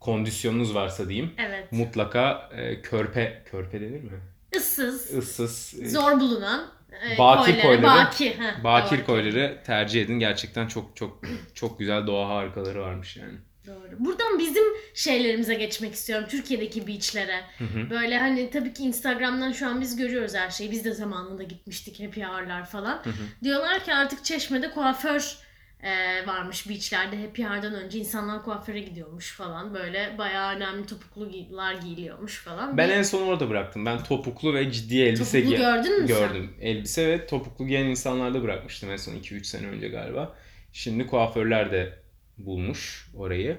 kondisyonunuz 0.00 0.74
varsa 0.74 1.08
diyeyim 1.08 1.32
Evet. 1.38 1.72
mutlaka 1.72 2.50
e, 2.56 2.82
körpe 2.82 3.42
körpe 3.50 3.80
denir 3.80 4.00
mi? 4.00 4.20
Issız, 4.56 5.10
Issız 5.14 5.74
e, 5.82 5.88
zor 5.88 6.20
bulunan 6.20 6.66
e, 7.14 7.18
Bakir 7.18 7.62
koyları. 7.62 7.82
Bakir, 7.82 8.38
heh, 8.38 8.64
bakir 8.64 8.98
doğru. 8.98 9.06
koyları 9.06 9.58
tercih 9.66 10.02
edin. 10.02 10.18
Gerçekten 10.18 10.68
çok 10.68 10.96
çok 10.96 11.22
çok 11.54 11.78
güzel 11.78 12.06
doğa 12.06 12.28
harikaları 12.28 12.80
varmış 12.80 13.16
yani. 13.16 13.34
Doğru. 13.66 13.96
Buradan 13.98 14.38
bizim 14.38 14.64
şeylerimize 14.94 15.54
geçmek 15.54 15.94
istiyorum. 15.94 16.26
Türkiye'deki 16.30 16.86
beachlere. 16.86 17.40
Hı 17.58 17.64
hı. 17.64 17.90
Böyle 17.90 18.18
hani 18.18 18.50
tabii 18.50 18.72
ki 18.72 18.82
Instagram'dan 18.82 19.52
şu 19.52 19.66
an 19.68 19.80
biz 19.80 19.96
görüyoruz 19.96 20.34
her 20.34 20.50
şeyi. 20.50 20.70
Biz 20.70 20.84
de 20.84 20.92
zamanında 20.92 21.42
gitmiştik 21.42 22.00
happy 22.00 22.22
hour'lar 22.22 22.66
falan. 22.66 22.96
Hı 23.04 23.10
hı. 23.10 23.44
Diyorlar 23.44 23.84
ki 23.84 23.94
artık 23.94 24.24
Çeşme'de 24.24 24.70
kuaför 24.70 25.36
e, 25.84 26.26
varmış 26.26 26.68
beachlerde. 26.68 27.16
Happy 27.26 27.42
hour'dan 27.42 27.74
önce 27.74 27.98
insanlar 27.98 28.42
kuaföre 28.42 28.80
gidiyormuş 28.80 29.32
falan. 29.36 29.74
Böyle 29.74 30.14
bayağı 30.18 30.56
önemli 30.56 30.86
topuklular 30.86 31.74
giyiliyormuş 31.74 32.38
falan. 32.44 32.76
Ben 32.76 32.88
en 32.88 33.02
son 33.02 33.26
orada 33.26 33.50
bıraktım. 33.50 33.86
Ben 33.86 34.04
topuklu 34.04 34.54
ve 34.54 34.72
ciddi 34.72 35.00
elbise 35.02 35.40
topuklu 35.42 35.54
giy- 35.56 35.58
gördün 35.58 36.02
mü 36.02 36.08
sen? 36.08 36.18
gördüm. 36.18 36.54
Elbise 36.60 37.08
ve 37.08 37.26
topuklu 37.26 37.66
giyen 37.66 37.84
insanlarda 37.86 38.42
bırakmıştım 38.42 38.90
en 38.90 38.96
son 38.96 39.12
2-3 39.12 39.44
sene 39.44 39.66
önce 39.66 39.88
galiba. 39.88 40.34
Şimdi 40.72 41.06
kuaförler 41.06 41.72
de 41.72 41.98
bulmuş 42.38 43.10
orayı. 43.16 43.58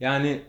Yani 0.00 0.42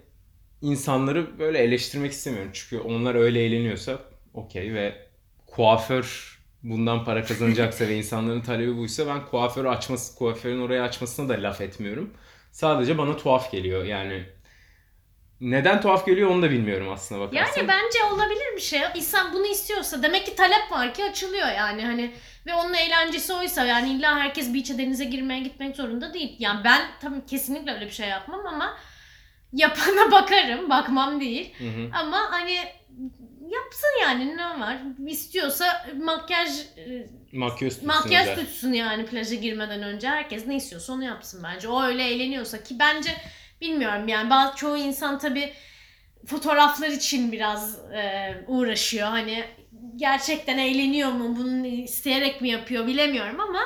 insanları 0.62 1.40
böyle 1.40 1.58
eleştirmek 1.60 2.12
istemiyorum. 2.12 2.52
Çünkü 2.54 2.84
onlar 2.84 3.16
öyle 3.16 3.44
eğleniyorsa 3.46 4.00
okey 4.34 4.74
ve 4.74 5.08
kuaför 5.48 6.37
bundan 6.70 7.06
para 7.06 7.24
kazanacaksa 7.24 7.88
ve 7.88 7.98
insanların 7.98 8.42
talebi 8.42 8.78
buysa 8.78 9.08
ben 9.08 9.26
kuaför 9.26 9.66
açması, 9.66 10.18
kuaförün 10.18 10.62
orayı 10.62 10.82
açmasına 10.82 11.30
da 11.30 11.44
laf 11.44 11.62
etmiyorum. 11.62 12.14
Sadece 12.52 12.98
bana 12.98 13.18
tuhaf 13.18 13.52
geliyor 13.52 13.86
yani. 13.86 14.24
Neden 15.42 15.82
tuhaf 15.82 16.06
geliyor 16.06 16.30
onu 16.30 16.42
da 16.42 16.52
bilmiyorum 16.52 16.90
aslında 16.90 17.22
bakarsan. 17.22 17.62
Yani 17.62 17.68
bence 17.68 18.04
olabilir 18.14 18.56
bir 18.56 18.62
şey. 18.62 18.82
İnsan 18.96 19.34
bunu 19.34 19.46
istiyorsa 19.46 20.04
demek 20.04 20.26
ki 20.26 20.36
talep 20.36 20.72
var 20.72 20.94
ki 20.94 21.04
açılıyor 21.04 21.48
yani 21.48 21.86
hani 21.86 22.14
ve 22.46 22.54
onun 22.54 22.74
eğlencesi 22.74 23.34
oysa 23.34 23.66
yani 23.66 23.92
illa 23.94 24.20
herkes 24.20 24.54
beach'e 24.54 24.78
denize 24.78 25.06
girmeye 25.06 25.40
gitmek 25.40 25.76
zorunda 25.76 26.14
değil. 26.14 26.36
Yani 26.40 26.64
ben 26.64 26.82
tabii 27.02 27.26
kesinlikle 27.26 27.74
öyle 27.74 27.86
bir 27.86 27.92
şey 27.92 28.08
yapmam 28.10 28.46
ama 28.48 28.78
yapana 29.54 30.12
bakarım, 30.12 30.70
bakmam 30.70 31.22
değil. 31.22 31.54
Hı 31.58 31.64
hı. 31.64 31.90
Ama 31.94 32.18
hani 32.32 32.58
yapsın 33.52 33.90
yani 34.02 34.38
ne 34.38 34.60
var? 34.60 34.78
İstiyorsa 35.08 35.88
makyaj 36.04 36.50
e, 36.78 37.08
Makyöz 37.34 37.74
tutsun 37.74 37.88
makyaj 37.88 38.36
tutsun 38.36 38.74
yani 38.74 39.06
plaja 39.06 39.36
girmeden 39.36 39.84
önce 39.84 40.08
herkes 40.08 40.48
ne 40.48 40.56
istiyorsa 40.56 40.94
onu 40.94 41.04
yapsın 41.04 41.44
bence. 41.44 41.68
O 41.68 41.84
öyle 41.84 42.04
eğleniyorsa 42.04 42.64
ki 42.64 42.76
bence 42.80 43.10
bilmiyorum 43.62 44.08
yani 44.08 44.30
bazı 44.30 44.56
çoğu 44.56 44.78
insan 44.78 45.20
tabii 45.20 45.54
fotoğraflar 46.26 46.90
için 46.90 47.32
biraz 47.32 47.80
e, 47.94 48.34
uğraşıyor. 48.48 49.08
Hani 49.08 49.44
gerçekten 49.96 50.58
eğleniyor 50.58 51.12
mu? 51.12 51.36
Bunu 51.38 51.68
isteyerek 51.68 52.42
mi 52.42 52.50
yapıyor 52.50 52.88
bilemiyorum 52.88 53.40
ama 53.40 53.60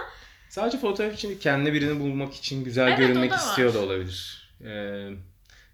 Sadece 0.50 0.78
fotoğraf 0.78 1.14
için 1.14 1.40
kendi 1.40 1.74
birini 1.74 2.00
bulmak 2.00 2.34
için 2.34 2.64
güzel 2.64 2.88
Evet, 2.88 2.98
görünmek 2.98 3.32
da 3.32 3.36
istiyor 3.36 3.74
da 3.74 3.80
olabilir. 3.80 4.52
Ee, 4.62 5.08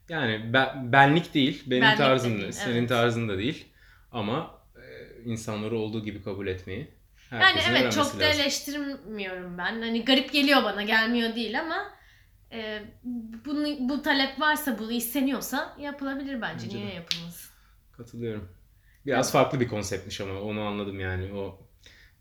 yani 0.10 0.54
ben- 0.54 0.92
benlik 0.92 1.34
değil, 1.34 1.64
benim 1.66 1.82
Benlik 1.82 1.98
tarzım 1.98 2.38
da, 2.38 2.42
değil, 2.42 2.52
senin 2.52 2.80
evet. 2.80 2.90
tarzın 2.90 3.30
da 3.30 3.38
değil. 3.38 3.66
Ama 4.18 4.62
e, 4.76 5.24
insanları 5.26 5.78
olduğu 5.78 6.04
gibi 6.04 6.24
kabul 6.24 6.48
etmeyi 6.48 6.80
yani 7.32 7.44
herkesin 7.44 7.70
evet 7.70 7.80
öğrenmesi 7.82 7.98
çok 7.98 8.20
da 8.20 8.26
lazım. 8.26 8.42
eleştirmiyorum 8.42 9.58
ben. 9.58 9.82
Hani 9.82 10.06
garip 10.06 10.34
geliyor 10.34 10.64
bana 10.64 10.84
gelmiyor 10.84 11.36
değil 11.36 11.60
ama 11.60 11.94
e, 12.52 12.82
bunu 13.46 13.90
bu 13.90 14.02
talep 14.02 14.40
varsa 14.40 14.80
bu 14.80 14.92
isteniyorsa 14.92 15.76
yapılabilir 15.80 16.42
bence. 16.42 16.66
Bence 16.66 16.78
Niye 16.78 16.92
de. 16.92 16.94
yapılmasın? 16.94 17.52
Katılıyorum. 17.98 18.50
Biraz 19.06 19.32
farklı 19.32 19.60
bir 19.60 19.68
konseptmiş 19.68 20.22
ama 20.22 20.42
onu 20.42 20.62
anladım 20.62 21.00
yani. 21.00 21.34
O 21.34 21.67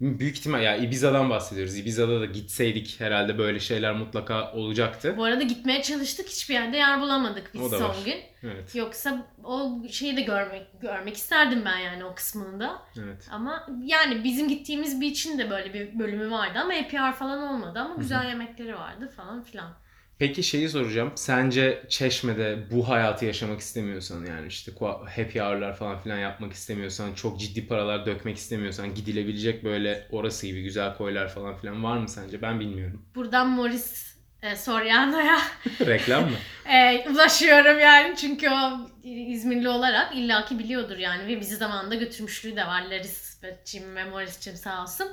büyük 0.01 0.39
ihtimal 0.39 0.63
ya 0.63 0.77
Ibiza'dan 0.77 1.31
bahsediyoruz. 1.31 1.77
Ibiza'da 1.77 2.21
da 2.21 2.25
gitseydik 2.27 3.01
herhalde 3.01 3.39
böyle 3.39 3.61
şeyler 3.61 3.93
mutlaka 3.93 4.53
olacaktı. 4.53 5.15
Bu 5.17 5.25
arada 5.25 5.43
gitmeye 5.43 5.83
çalıştık 5.83 6.29
hiçbir 6.29 6.55
yerde 6.55 6.77
yer 6.77 7.01
bulamadık 7.01 7.51
biz 7.55 7.71
son 7.71 7.89
var. 7.89 7.97
gün. 8.05 8.17
Evet. 8.43 8.75
Yoksa 8.75 9.27
o 9.45 9.83
şeyi 9.91 10.17
de 10.17 10.21
görmek 10.21 10.81
görmek 10.81 11.17
isterdim 11.17 11.63
ben 11.65 11.79
yani 11.79 12.05
o 12.05 12.15
kısmını 12.15 12.61
da. 12.61 12.83
Evet. 12.99 13.29
Ama 13.31 13.67
yani 13.83 14.25
bizim 14.25 14.49
gittiğimiz 14.49 15.01
beach'in 15.01 15.39
de 15.39 15.51
böyle 15.51 15.75
bir 15.75 15.99
bölümü 15.99 16.31
vardı 16.31 16.59
ama 16.59 16.75
APR 16.75 17.13
falan 17.19 17.43
olmadı 17.43 17.79
ama 17.79 17.95
güzel 17.95 18.29
yemekleri 18.29 18.75
vardı 18.75 19.13
falan 19.17 19.43
filan. 19.43 19.71
Peki 20.19 20.43
şeyi 20.43 20.69
soracağım. 20.69 21.13
Sence 21.15 21.83
Çeşme'de 21.89 22.59
bu 22.71 22.89
hayatı 22.89 23.25
yaşamak 23.25 23.61
istemiyorsan 23.61 24.25
yani 24.25 24.47
işte 24.47 24.73
happy 25.17 25.41
hour'lar 25.41 25.77
falan 25.77 25.99
filan 26.03 26.19
yapmak 26.19 26.53
istemiyorsan, 26.53 27.15
çok 27.15 27.41
ciddi 27.41 27.67
paralar 27.69 28.07
dökmek 28.07 28.37
istemiyorsan 28.37 28.95
gidilebilecek 28.95 29.65
böyle 29.65 30.09
orası 30.11 30.47
gibi 30.47 30.63
güzel 30.63 30.97
koylar 30.97 31.29
falan 31.29 31.57
filan 31.57 31.85
var 31.85 31.99
mı 31.99 32.09
sence? 32.09 32.43
Ben 32.43 32.61
bilmiyorum. 32.61 33.07
Buradan 33.15 33.49
Morris 33.49 34.17
e, 34.43 34.57
Soriano'ya 34.57 35.39
Reklam 35.87 36.25
mı? 36.25 36.37
e, 36.73 37.09
ulaşıyorum 37.11 37.81
yani 37.81 38.17
çünkü 38.17 38.49
o 38.51 38.91
İzmirli 39.05 39.69
olarak 39.69 40.17
illaki 40.17 40.59
biliyordur 40.59 40.97
yani 40.97 41.27
ve 41.27 41.41
bizi 41.41 41.57
zamanında 41.57 41.95
götürmüşlüğü 41.95 42.57
de 42.57 42.67
var. 42.67 42.83
Laris 42.83 43.43
ve 43.43 43.59
Jim 43.65 43.97
ve 43.97 44.05
Morris'cim 44.05 44.55
sağ 44.57 44.83
olsun 44.83 45.09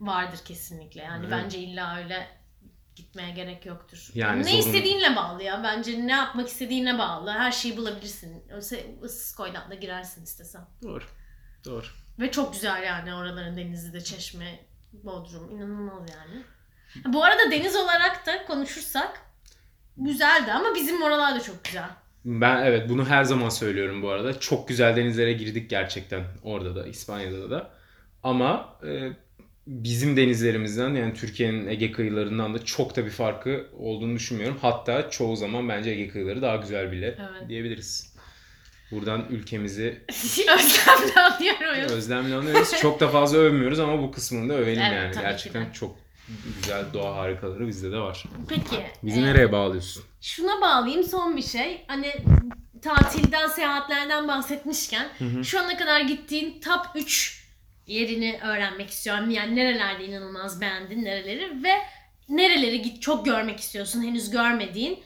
vardır 0.00 0.38
kesinlikle 0.44 1.02
yani 1.02 1.26
Evet. 1.28 1.38
bence 1.44 1.58
illa 1.58 1.98
öyle 1.98 2.41
gitmeye 2.96 3.30
gerek 3.30 3.66
yoktur. 3.66 4.08
Yani 4.14 4.38
ne 4.38 4.44
zorun- 4.50 4.58
istediğinle 4.58 5.16
bağlı 5.16 5.42
ya. 5.42 5.60
Bence 5.64 6.06
ne 6.06 6.12
yapmak 6.12 6.48
istediğine 6.48 6.98
bağlı. 6.98 7.30
Her 7.30 7.52
şeyi 7.52 7.76
bulabilirsin. 7.76 8.42
Issız 9.04 9.34
koydan 9.34 9.70
da 9.70 9.74
girersin 9.74 10.22
istesen. 10.24 10.62
Doğru. 10.82 11.04
Doğru. 11.64 11.86
Ve 12.18 12.30
çok 12.30 12.52
güzel 12.52 12.82
yani 12.82 13.14
oraların 13.14 13.56
denizi 13.56 13.92
de 13.92 14.00
çeşme, 14.00 14.60
Bodrum 14.92 15.50
inanılmaz 15.50 16.10
yani. 16.10 16.42
Bu 17.14 17.24
arada 17.24 17.50
deniz 17.50 17.76
olarak 17.76 18.26
da 18.26 18.44
konuşursak 18.44 19.20
güzeldi 19.96 20.52
ama 20.52 20.74
bizim 20.74 21.02
oralar 21.02 21.34
da 21.34 21.40
çok 21.40 21.64
güzel. 21.64 21.88
Ben 22.24 22.62
evet 22.64 22.88
bunu 22.88 23.06
her 23.06 23.24
zaman 23.24 23.48
söylüyorum 23.48 24.02
bu 24.02 24.10
arada. 24.10 24.40
Çok 24.40 24.68
güzel 24.68 24.96
denizlere 24.96 25.32
girdik 25.32 25.70
gerçekten 25.70 26.24
orada 26.42 26.76
da 26.76 26.86
İspanya'da 26.86 27.50
da. 27.50 27.70
Ama 28.22 28.78
e, 28.86 29.10
bizim 29.66 30.16
denizlerimizden 30.16 30.94
yani 30.94 31.14
Türkiye'nin 31.14 31.66
Ege 31.68 31.92
kıyılarından 31.92 32.54
da 32.54 32.64
çok 32.64 32.96
da 32.96 33.04
bir 33.06 33.10
farkı 33.10 33.66
olduğunu 33.78 34.14
düşünmüyorum. 34.14 34.58
Hatta 34.62 35.10
çoğu 35.10 35.36
zaman 35.36 35.68
bence 35.68 35.90
Ege 35.90 36.08
kıyıları 36.08 36.42
daha 36.42 36.56
güzel 36.56 36.92
bile 36.92 37.06
Evet. 37.06 37.48
diyebiliriz. 37.48 38.12
Buradan 38.90 39.26
ülkemizi 39.30 40.00
Özlemle 40.54 41.20
anlıyorum. 41.20 41.96
özlemle 41.96 42.34
anıyoruz. 42.34 42.70
Çok 42.80 43.00
da 43.00 43.08
fazla 43.08 43.38
övmüyoruz 43.38 43.78
ama 43.80 44.02
bu 44.02 44.10
kısmını 44.12 44.48
da 44.48 44.54
övelim 44.58 44.82
Evet, 44.82 45.16
yani. 45.16 45.22
Gerçekten 45.26 45.62
de. 45.62 45.72
çok 45.72 45.96
güzel 46.60 46.84
doğa 46.94 47.16
harikaları 47.16 47.68
bizde 47.68 47.92
de 47.92 47.98
var. 47.98 48.24
Peki. 48.48 48.82
Bizi 49.02 49.20
e, 49.20 49.22
nereye 49.22 49.52
bağlıyorsun? 49.52 50.04
Şuna 50.20 50.60
bağlayayım 50.60 51.02
son 51.04 51.36
bir 51.36 51.42
şey. 51.42 51.84
Hani 51.86 52.12
tatilden, 52.82 53.48
seyahatlerden 53.48 54.28
bahsetmişken 54.28 55.08
Hı 55.18 55.24
hı. 55.24 55.44
şu 55.44 55.60
ana 55.60 55.76
kadar 55.76 56.00
gittiğin 56.00 56.60
top 56.60 56.80
3 56.94 57.41
yerini 57.92 58.38
öğrenmek 58.42 58.90
istiyorum. 58.90 59.30
Yani 59.30 59.56
nerelerde 59.56 60.04
inanılmaz 60.04 60.60
beğendin 60.60 61.04
nereleri 61.04 61.62
ve 61.62 61.72
nereleri 62.28 62.82
git 62.82 63.02
çok 63.02 63.24
görmek 63.24 63.60
istiyorsun 63.60 64.02
henüz 64.02 64.30
görmediğin. 64.30 64.98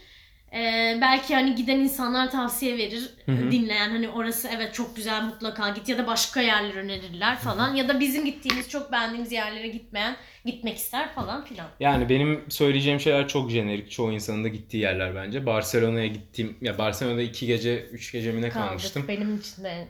Ee, 0.52 0.98
belki 1.00 1.34
hani 1.34 1.54
giden 1.54 1.78
insanlar 1.78 2.30
tavsiye 2.30 2.78
verir 2.78 3.10
Hı 3.26 3.32
hı. 3.32 3.50
dinleyen 3.50 3.90
hani 3.90 4.08
orası 4.08 4.48
evet 4.56 4.74
çok 4.74 4.96
güzel 4.96 5.22
mutlaka 5.22 5.68
git 5.70 5.88
ya 5.88 5.98
da 5.98 6.06
başka 6.06 6.40
yerler 6.40 6.74
önerirler 6.74 7.36
falan 7.36 7.74
ya 7.74 7.88
da 7.88 8.00
bizim 8.00 8.24
gittiğimiz 8.24 8.70
çok 8.70 8.92
beğendiğimiz 8.92 9.32
yerlere 9.32 9.68
gitmeyen 9.68 10.16
gitmek 10.44 10.76
ister 10.76 11.14
falan 11.14 11.44
filan. 11.44 11.66
Yani 11.80 12.08
benim 12.08 12.44
söyleyeceğim 12.48 13.00
şeyler 13.00 13.28
çok 13.28 13.50
jenerik. 13.50 13.90
Çoğu 13.90 14.12
insanın 14.12 14.44
da 14.44 14.48
gittiği 14.48 14.78
yerler 14.78 15.14
bence. 15.14 15.46
Barcelona'ya 15.46 16.06
gittiğim, 16.06 16.56
ya 16.60 16.78
Barcelona'da 16.78 17.22
iki 17.22 17.46
gece, 17.46 17.80
üç 17.80 18.12
gece 18.12 18.32
mi 18.32 18.42
ne 18.42 18.48
kalmıştım. 18.48 19.04
Benim 19.08 19.36
için 19.36 19.64
de. 19.64 19.88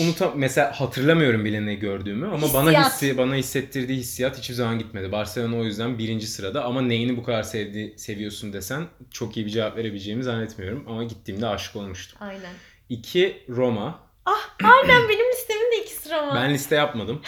Unutam 0.00 0.32
mesela 0.36 0.80
hatırlamıyorum 0.80 1.44
bile 1.44 1.66
ne 1.66 1.74
gördüğümü 1.74 2.26
ama 2.26 2.54
bana 2.54 2.70
Hissiyat. 2.70 2.86
hissi 2.92 3.04
bana 3.04 3.08
hissi 3.08 3.18
bana 3.18 3.34
hissettirdiği 3.34 3.98
hissiyat 3.98 4.38
hiçbir 4.38 4.54
zaman 4.54 4.78
gitmedi. 4.78 5.12
Barcelona 5.12 5.56
o 5.56 5.64
yüzden 5.64 5.98
birinci 5.98 6.26
sırada 6.26 6.64
ama 6.64 6.82
neyini 6.82 7.16
bu 7.16 7.22
kadar 7.24 7.42
sevdi, 7.42 7.94
seviyorsun 7.96 8.52
desen 8.52 8.86
çok 9.10 9.36
iyi 9.36 9.46
bir 9.46 9.50
cevap 9.50 9.76
verebileceğimi 9.76 10.22
zannetmiyorum 10.24 10.84
ama 10.88 11.04
gittiğimde 11.04 11.46
aşık 11.46 11.76
olmuştum. 11.76 12.18
Aynen. 12.20 12.52
İki 12.88 13.42
Roma. 13.48 13.98
Ah 14.26 14.56
aynen 14.64 15.08
benim 15.08 15.30
listemin 15.32 15.72
de 15.72 15.84
iki 15.84 16.10
var. 16.10 16.34
Ben 16.34 16.54
liste 16.54 16.76
yapmadım. 16.76 17.22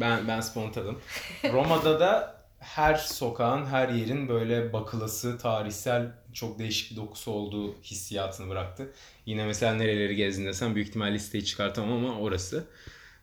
ben 0.00 0.28
ben 0.28 0.40
spontadım. 0.40 0.98
Roma'da 1.52 2.00
da 2.00 2.39
her 2.60 2.94
sokağın, 2.94 3.66
her 3.66 3.88
yerin 3.88 4.28
böyle 4.28 4.72
bakılası, 4.72 5.38
tarihsel 5.38 6.12
çok 6.32 6.58
değişik 6.58 6.90
bir 6.90 6.96
dokusu 6.96 7.30
olduğu 7.30 7.82
hissiyatını 7.82 8.48
bıraktı. 8.50 8.92
Yine 9.26 9.44
mesela 9.46 9.74
nereleri 9.74 10.16
gezdin 10.16 10.46
desem 10.46 10.74
büyük 10.74 10.88
ihtimal 10.88 11.12
listeyi 11.12 11.44
çıkartamam 11.44 12.04
ama 12.04 12.20
orası. 12.20 12.64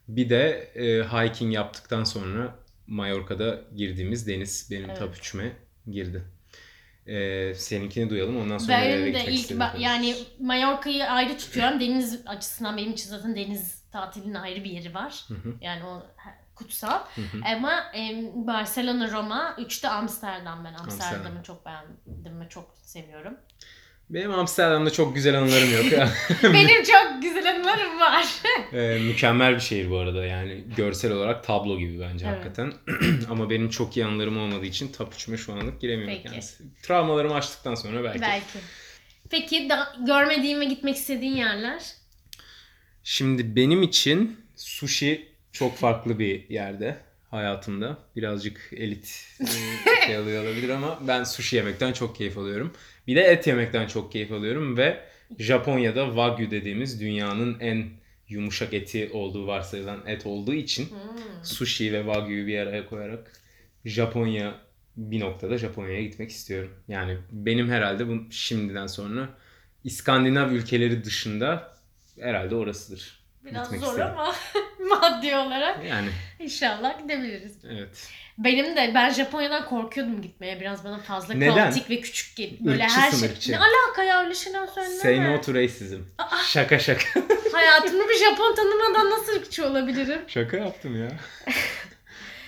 Bir 0.08 0.29
de 0.29 0.72
e, 0.75 1.03
hiking 1.03 1.53
yaptıktan 1.53 2.03
sonra 2.03 2.56
Mallorca'da 2.88 3.62
girdiğimiz 3.75 4.27
deniz 4.27 4.67
benim 4.72 4.89
Evet. 4.89 5.00
top 5.00 5.15
3'üme 5.15 5.50
girdi. 5.91 6.24
E, 7.08 7.53
seninkini 7.56 8.10
duyalım 8.10 8.38
ondan 8.38 8.58
sonra 8.58 8.77
nerelere 8.77 9.01
Benim 9.01 9.13
de 9.13 9.20
gitmek 9.20 9.39
ilk 9.39 9.51
ba- 9.51 9.79
yani 9.79 10.15
Mallorca'yı 10.39 11.06
ayrı 11.06 11.38
tutuyorum. 11.38 11.79
Deniz 11.79 12.22
açısından 12.25 12.77
benim 12.77 12.91
için 12.91 13.10
zaten 13.10 13.36
deniz 13.36 13.82
tatilinin 13.91 14.34
ayrı 14.34 14.63
bir 14.63 14.70
yeri 14.72 14.94
var. 14.94 15.25
Hı 15.27 15.34
hı. 15.34 15.53
Yani 15.62 15.84
o 15.86 16.03
kutsal. 16.57 16.99
Hı 17.15 17.21
hı. 17.21 17.55
Ama 17.55 17.91
em, 17.93 18.47
Barcelona, 18.47 19.11
Roma, 19.11 19.55
3'te 19.59 19.89
Amsterdam 19.89 20.65
ben. 20.65 20.73
Amsterdam. 20.73 21.15
Amsterdam'ı 21.15 21.43
çok 21.43 21.65
beğendim 21.65 22.41
ve 22.41 22.49
çok 22.49 22.75
seviyorum. 22.81 23.33
Benim 24.09 24.31
Amsterdam'da 24.31 24.89
çok 24.89 25.15
güzel 25.15 25.37
anılarım 25.37 25.73
yok. 25.73 26.09
benim 26.43 26.83
çok 26.83 27.21
güzel 27.21 27.55
anılarım 27.55 27.99
var. 27.99 28.25
Ee, 28.73 28.99
mükemmel 28.99 29.55
bir 29.55 29.59
şehir 29.59 29.89
bu 29.89 29.97
arada 29.97 30.25
yani 30.25 30.63
görsel 30.77 31.11
olarak 31.11 31.43
tablo 31.43 31.77
gibi 31.77 31.99
bence 31.99 32.25
Evet. 32.25 32.37
hakikaten. 32.37 32.73
Ama 33.29 33.49
benim 33.49 33.69
çok 33.69 33.97
iyi 33.97 34.05
anılarım 34.05 34.37
olmadığı 34.37 34.65
için 34.65 34.91
top 34.91 35.13
3'üme 35.13 35.37
şu 35.37 35.53
anlık 35.53 35.81
giremiyorum 35.81 36.15
Peki. 36.15 36.29
kendisi. 36.29 36.63
Travmalarımı 36.83 37.35
açtıktan 37.35 37.75
sonra 37.75 38.03
belki. 38.03 38.21
Belki. 38.21 38.59
Peki 39.29 39.69
da, 39.69 39.95
görmediğin 40.07 40.59
ve 40.59 40.65
gitmek 40.65 40.95
istediğin 40.95 41.35
yerler? 41.35 41.83
Şimdi 43.03 43.55
benim 43.55 43.83
için 43.83 44.45
sushi 44.55 45.37
çok 45.59 45.77
farklı 45.77 46.19
bir 46.19 46.49
yerde 46.49 46.97
hayatımda. 47.31 47.97
Birazcık 48.15 48.69
elit 48.75 49.25
e, 49.41 49.45
şey 50.05 50.15
alıyor 50.15 50.43
olabilir 50.43 50.69
ama 50.69 50.99
ben 51.07 51.23
sushi 51.23 51.55
yemekten 51.55 51.93
çok 51.93 52.15
keyif 52.15 52.37
alıyorum. 52.37 52.73
Bir 53.07 53.15
de 53.15 53.21
et 53.21 53.47
yemekten 53.47 53.87
çok 53.87 54.11
keyif 54.11 54.31
alıyorum 54.31 54.77
ve 54.77 54.99
Japonya'da 55.39 56.05
wagyu 56.05 56.51
dediğimiz 56.51 57.01
dünyanın 57.01 57.59
en 57.59 57.85
yumuşak 58.29 58.73
eti 58.73 59.09
olduğu 59.13 59.47
varsayılan 59.47 60.03
et 60.07 60.25
olduğu 60.25 60.53
için 60.53 60.89
Hmm. 60.89 60.97
sushi 61.43 61.93
ve 61.93 62.03
wagyu'yu 62.03 62.47
bir 62.47 62.59
araya 62.59 62.89
koyarak 62.89 63.31
Japonya 63.85 64.55
bir 64.97 65.19
noktada 65.19 65.57
Japonya'ya 65.57 66.01
gitmek 66.01 66.31
istiyorum. 66.31 66.71
Yani 66.87 67.17
benim 67.31 67.69
herhalde 67.69 68.07
bu 68.07 68.31
şimdiden 68.31 68.87
sonra 68.87 69.29
İskandinav 69.83 70.51
ülkeleri 70.51 71.03
dışında 71.03 71.75
herhalde 72.19 72.55
orasıdır. 72.55 73.19
Biraz 73.45 73.63
Gitmek 73.63 73.81
zor 73.81 73.89
isterim. 73.91 74.11
ama 74.11 74.35
maddi 75.01 75.36
olarak 75.36 75.86
Yani 75.86 76.10
inşallah 76.39 77.00
gidebiliriz. 77.03 77.58
evet. 77.70 78.08
Benim 78.38 78.75
de 78.75 78.91
ben 78.96 79.10
Japonya'dan 79.10 79.65
korkuyordum 79.65 80.22
gitmeye. 80.22 80.60
Biraz 80.60 80.84
bana 80.84 80.98
fazla 81.00 81.34
Neden? 81.34 81.56
kaotik 81.56 81.89
ve 81.89 82.01
küçük 82.01 82.36
gel- 82.36 82.50
Böyle 82.60 82.84
Irkçısın, 82.84 83.27
her 83.29 83.41
şey. 83.41 83.56
Ne 83.56 83.60
alaka 83.60 84.03
ya 84.03 84.24
öyle 84.24 84.36
şeyler 84.36 84.67
söyleme. 84.67 84.94
Say 84.96 85.24
no 85.24 85.41
to 85.41 85.53
racism. 85.53 86.00
Şaka 86.48 86.79
şaka. 86.79 87.20
Hayatımda 87.53 88.10
bir 88.10 88.15
Japon 88.25 88.56
tanımadan 88.56 89.10
nasıl 89.10 89.36
ırkçı 89.36 89.67
olabilirim? 89.67 90.22
şaka 90.27 90.58
yaptım 90.58 91.01
ya. 91.03 91.12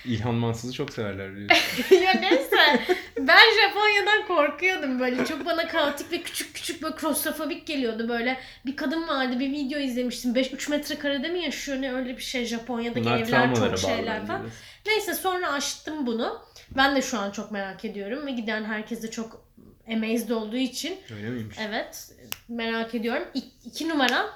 İlhan 0.05 0.33
Mansız'ı 0.35 0.73
çok 0.73 0.93
severler 0.93 1.35
biliyorsun. 1.35 1.95
ya 1.95 2.13
neyse. 2.13 2.79
Ben 3.17 3.39
Japonya'dan 3.61 4.27
korkuyordum 4.27 4.99
böyle. 4.99 5.25
Çok 5.25 5.45
bana 5.45 5.67
kaotik 5.67 6.11
ve 6.11 6.21
küçük 6.21 6.55
küçük 6.55 6.81
böyle 6.83 6.95
klostrofobik 6.95 7.67
geliyordu 7.67 8.09
böyle. 8.09 8.37
Bir 8.65 8.75
kadın 8.75 9.07
vardı 9.07 9.39
bir 9.39 9.51
video 9.51 9.79
izlemiştim. 9.79 10.33
5-3 10.35 10.69
metrekarede 10.69 11.27
mi 11.29 11.43
yaşıyor 11.43 11.81
ne 11.81 11.93
öyle 11.93 12.17
bir 12.17 12.23
şey 12.23 12.45
Japonya'daki 12.45 13.05
Bunlar 13.05 13.19
evler 13.19 13.55
çok 13.55 13.77
şeyler 13.77 14.25
falan. 14.25 14.49
Neyse 14.85 15.13
sonra 15.13 15.51
aştım 15.51 16.05
bunu. 16.05 16.41
Ben 16.77 16.95
de 16.95 17.01
şu 17.01 17.19
an 17.19 17.31
çok 17.31 17.51
merak 17.51 17.85
ediyorum 17.85 18.25
ve 18.25 18.31
giden 18.31 18.63
herkes 18.63 19.03
de 19.03 19.11
çok 19.11 19.45
amazed 19.93 20.29
olduğu 20.29 20.55
için 20.57 20.99
Öyle 21.17 21.29
miymiş? 21.29 21.57
evet 21.69 22.11
merak 22.49 22.95
ediyorum. 22.95 23.23
İ- 23.33 23.65
iki 23.65 23.89
numara 23.89 24.29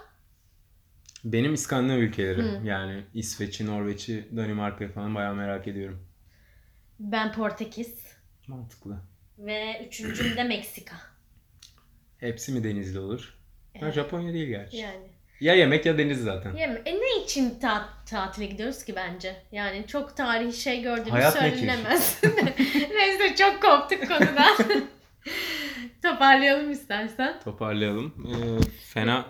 Benim 1.23 1.53
İskandinav 1.53 1.97
ülkeleri 1.97 2.41
Hı. 2.41 2.61
yani 2.63 3.03
İsveç'i, 3.13 3.65
Norveç'i, 3.65 4.27
Danimarka'yı 4.37 4.91
falan 4.91 5.15
bayağı 5.15 5.35
merak 5.35 5.67
ediyorum. 5.67 6.07
ben 6.99 7.31
Portekiz 7.33 7.95
Mantıklı. 8.47 8.97
ve 9.37 9.85
üçüncüm 9.87 10.37
de 10.37 10.43
Meksika. 10.43 10.95
Hepsi 12.17 12.51
mi 12.51 12.63
denizli 12.63 12.99
olur? 12.99 13.37
Ha, 13.79 13.91
Japonya 13.91 14.33
değil 14.33 14.47
gerçi. 14.47 14.77
Yani. 14.77 15.07
Ya 15.39 15.55
yemek 15.55 15.85
ya 15.85 15.97
deniz 15.97 16.23
zaten. 16.23 16.55
Yeme. 16.55 16.81
E 16.85 16.95
ne 16.95 17.23
için 17.23 17.59
ta- 17.59 17.89
tatile 18.09 18.45
gidiyoruz 18.45 18.83
ki 18.83 18.95
bence? 18.95 19.35
Yani 19.51 19.87
çok 19.87 20.17
tarihi 20.17 20.53
şey 20.53 20.81
gördüğümüz 20.81 21.11
Hayat 21.11 21.33
söylenemez. 21.33 22.21
Neyse 22.95 23.35
çok 23.35 23.61
koptuk 23.61 24.07
konudan. 24.07 24.57
Toparlayalım 26.01 26.71
istersen. 26.71 27.39
Toparlayalım. 27.43 28.13
Ee, 28.27 28.61
fena. 28.93 29.25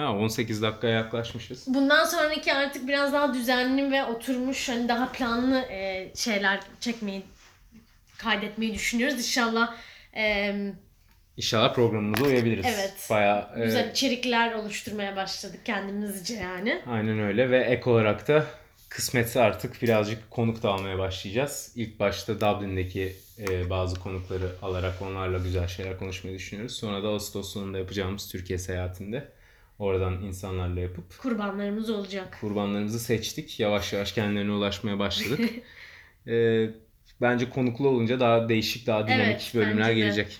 Ha 0.00 0.12
18 0.12 0.62
dakikaya 0.62 0.94
yaklaşmışız. 0.94 1.64
Bundan 1.66 2.04
sonraki 2.04 2.54
artık 2.54 2.88
biraz 2.88 3.12
daha 3.12 3.34
düzenli 3.34 3.90
ve 3.90 4.04
oturmuş 4.04 4.68
hani 4.68 4.88
daha 4.88 5.12
planlı 5.12 5.58
e, 5.58 6.12
şeyler 6.16 6.60
çekmeyi 6.80 7.22
kaydetmeyi 8.18 8.74
düşünüyoruz. 8.74 9.18
İnşallah 9.18 9.74
e, 10.16 10.54
İnşallah 11.36 11.74
programımıza 11.74 12.24
uyabiliriz. 12.24 12.66
Evet. 12.68 13.06
Bayağı 13.10 13.48
e, 13.56 13.64
güzel 13.64 13.90
içerikler 13.90 14.54
oluşturmaya 14.54 15.16
başladık 15.16 15.60
kendimizce 15.64 16.34
yani. 16.34 16.82
aynen 16.86 17.20
öyle 17.20 17.50
ve 17.50 17.60
ek 17.64 17.90
olarak 17.90 18.28
da 18.28 18.46
kısmetse 18.88 19.40
artık 19.40 19.82
birazcık 19.82 20.30
konuk 20.30 20.62
da 20.62 20.70
almaya 20.70 20.98
başlayacağız. 20.98 21.72
İlk 21.76 22.00
başta 22.00 22.40
Dublin'deki 22.40 23.16
e, 23.38 23.70
bazı 23.70 24.00
konukları 24.00 24.52
alarak 24.62 25.02
onlarla 25.02 25.38
güzel 25.38 25.68
şeyler 25.68 25.98
konuşmayı 25.98 26.36
düşünüyoruz. 26.36 26.76
Sonra 26.76 27.02
da 27.02 27.08
Ağustos 27.08 27.52
sonunda 27.52 27.78
yapacağımız 27.78 28.28
Türkiye 28.28 28.58
seyahatinde 28.58 29.39
oradan 29.80 30.22
insanlarla 30.22 30.80
yapıp 30.80 31.18
Kurbanlarımız 31.18 31.90
olacak. 31.90 32.38
kurbanlarımızı 32.40 33.00
seçtik. 33.00 33.60
Yavaş 33.60 33.92
yavaş 33.92 34.12
kendilerine 34.12 34.52
ulaşmaya 34.52 34.98
başladık. 34.98 35.50
E, 36.26 36.66
bence 37.20 37.50
konuklu 37.50 37.88
olunca 37.88 38.20
daha 38.20 38.48
değişik, 38.48 38.86
daha 38.86 39.06
dinamik 39.06 39.26
Evet, 39.26 39.52
bölümler 39.54 39.92
gelecek. 39.92 40.38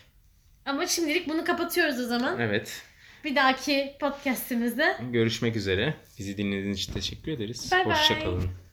Ama 0.66 0.87
şimdilik 0.87 1.29
bunu 1.29 1.44
kapatıyoruz 1.44 2.00
o 2.00 2.05
zaman. 2.05 2.40
Evet. 2.40 2.83
Bir 3.24 3.37
dahaki 3.37 3.96
podcastimizde 4.00 4.96
Görüşmek 5.12 5.57
üzere. 5.57 5.94
Bizi 6.18 6.37
dinlediğiniz 6.37 6.79
için 6.79 6.92
teşekkür 6.92 7.33
ederiz. 7.33 7.72
Bye 7.72 7.85
bye. 7.85 7.92
Hoşçakalın. 7.94 8.69